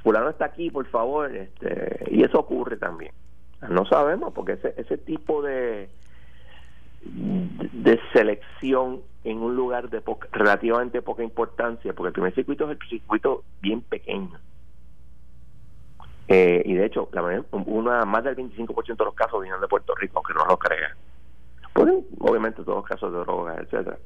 [0.04, 3.12] fulano está aquí, por favor, este, y eso ocurre también.
[3.70, 5.90] No sabemos, porque ese, ese tipo de,
[7.04, 10.02] de selección en un lugar de
[10.32, 14.40] relativamente poca importancia, porque el primer circuito es el circuito bien pequeño.
[16.28, 19.96] Eh, y de hecho, la una, más del 25% de los casos vienen de Puerto
[19.96, 20.92] Rico, aunque no lo crean.
[21.74, 23.98] Pues, obviamente todos los casos de drogas, etcétera.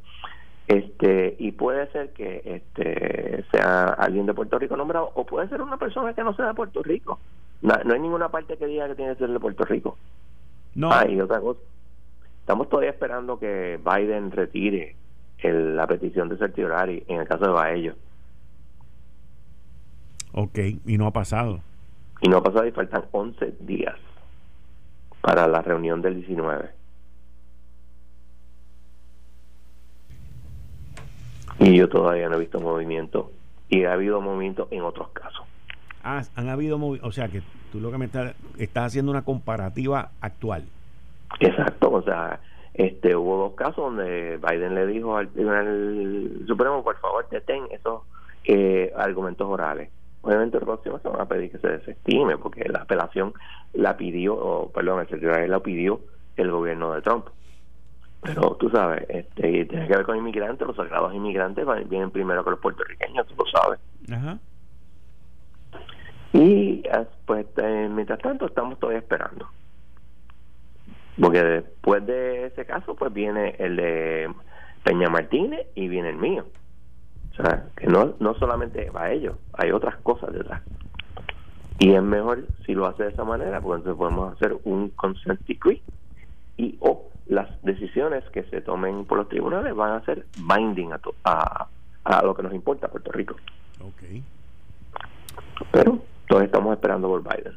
[0.68, 5.61] Este, y puede ser que este sea alguien de Puerto Rico nombrado, o puede ser
[5.61, 7.20] una persona que no sea de Puerto Rico.
[7.61, 9.97] No, hay ninguna parte que diga que tiene que ser de Puerto Rico.
[10.76, 10.91] No.
[10.91, 11.59] Ah, y otra cosa.
[12.39, 14.95] Estamos todavía esperando que Biden retire
[15.43, 17.95] la petición de certiorari en el caso de Baello.
[20.34, 21.59] Ok, y no ha pasado
[22.24, 23.95] y no ha pasado y faltan 11 días
[25.22, 26.70] para la reunión del 19.
[31.64, 33.32] Y yo todavía no he visto movimiento
[33.70, 35.45] y ha habido movimiento en otros casos.
[36.03, 37.41] Ah, han habido o sea que
[37.72, 40.64] tú lo que me estás, estás haciendo una comparativa actual.
[41.39, 42.39] Exacto, o sea,
[42.74, 48.01] este hubo dos casos donde Biden le dijo al Tribunal Supremo, por favor, detén esos
[48.43, 49.89] eh, argumentos orales
[50.24, 53.34] obviamente el próximo se van a pedir que se desestime porque la apelación
[53.74, 55.99] la pidió, o, perdón, el secretario la pidió
[56.38, 57.28] el gobierno de Trump.
[58.24, 62.51] Pero tú sabes, este, tiene que ver con inmigrantes, los sagrados inmigrantes vienen primero que
[62.51, 63.80] los puertorriqueños, tú lo sabes.
[66.34, 66.84] Y
[67.26, 69.47] pues eh, mientras tanto estamos todavía esperando.
[71.19, 74.34] Porque después de ese caso, pues viene el de
[74.84, 76.45] Peña Martínez y viene el mío.
[77.32, 80.61] O sea, que no, no solamente va a ellos, hay otras cosas detrás.
[81.80, 85.39] Y es mejor si lo hace de esa manera, pues entonces podemos hacer un consent
[85.47, 85.82] decree
[86.57, 90.99] y o las decisiones que se tomen por los tribunales van a ser binding a,
[91.24, 91.67] a,
[92.03, 93.36] a lo que nos importa Puerto Rico.
[93.80, 94.24] Ok.
[95.71, 97.53] Pero todos estamos esperando por Biden.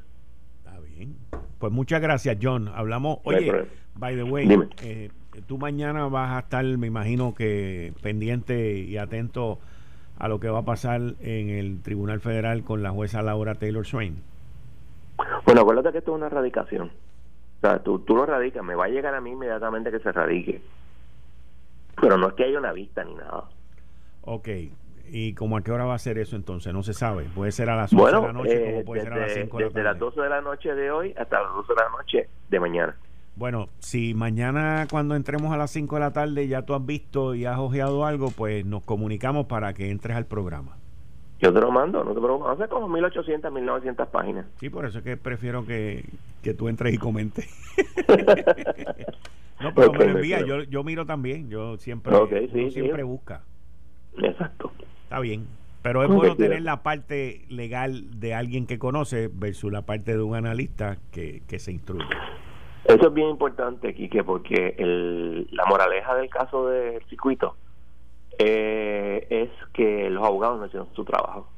[0.58, 1.16] Está bien.
[1.58, 2.68] Pues muchas gracias, John.
[2.74, 3.18] Hablamos.
[3.24, 4.48] Oye, by the way,
[4.82, 5.10] eh,
[5.46, 9.58] tú mañana vas a estar, me imagino que pendiente y atento
[10.18, 13.86] a lo que va a pasar en el Tribunal Federal con la jueza Laura Taylor
[13.86, 14.22] Swain.
[15.44, 16.90] Bueno, acuérdate que esto es una radicación.
[17.56, 20.12] O sea, tú, tú lo radicas, me va a llegar a mí inmediatamente que se
[20.12, 20.60] radique.
[22.00, 23.44] Pero no es que haya una vista ni nada.
[24.22, 24.48] Ok.
[25.08, 26.72] ¿Y como a qué hora va a ser eso entonces?
[26.72, 27.24] No se sabe.
[27.34, 29.56] Puede ser a las 11 de la noche, como puede desde, ser a las 5
[29.58, 29.80] de la tarde.
[29.80, 32.60] Desde las 12 de la noche de hoy hasta las 12 de la noche de
[32.60, 32.96] mañana.
[33.36, 37.34] Bueno, si mañana cuando entremos a las 5 de la tarde ya tú has visto
[37.34, 40.76] y has ojeado algo, pues nos comunicamos para que entres al programa.
[41.38, 42.52] Yo te lo mando, no te preocupes.
[42.52, 44.46] Hace como 1800, 1900 páginas.
[44.56, 46.04] Sí, por eso es que prefiero que,
[46.42, 47.46] que tú entres y comentes.
[49.60, 53.02] no, pero me lo envía, yo, yo miro también, yo siempre, okay, sí, siempre sí.
[53.02, 53.42] busca.
[54.16, 54.72] Exacto.
[55.04, 55.46] Está bien.
[55.82, 60.22] Pero es bueno tener la parte legal de alguien que conoce versus la parte de
[60.22, 62.04] un analista que, que se instruye.
[62.86, 67.54] Eso es bien importante, Quique, porque el, la moraleja del caso del circuito
[68.38, 71.48] eh, es que los abogados no hicieron su trabajo.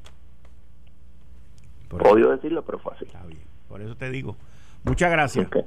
[1.89, 3.05] Por Odio decirlo, pero fue así.
[3.05, 3.41] Está bien.
[3.67, 4.35] Por eso te digo.
[4.83, 5.47] Muchas gracias.
[5.47, 5.63] Okay.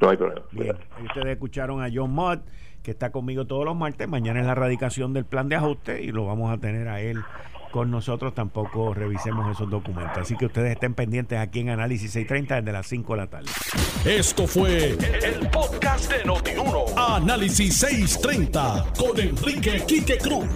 [0.00, 0.42] No hay problema.
[0.52, 0.76] Bien.
[1.04, 2.42] Ustedes escucharon a John Mott,
[2.82, 4.08] que está conmigo todos los martes.
[4.08, 7.22] Mañana es la radicación del plan de ajuste y lo vamos a tener a él
[7.72, 8.34] con nosotros.
[8.34, 10.18] Tampoco revisemos esos documentos.
[10.18, 13.50] Así que ustedes estén pendientes aquí en Análisis 630 desde las 5 de la tarde.
[14.04, 16.84] Esto fue el podcast de Notiuno.
[16.96, 20.46] Análisis 630 con Enrique Quique Cruz.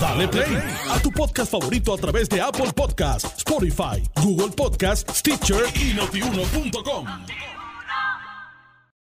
[0.00, 0.58] Dale play
[0.90, 7.06] a tu podcast favorito a través de Apple Podcasts, Spotify, Google Podcasts, Stitcher y notiuno.com.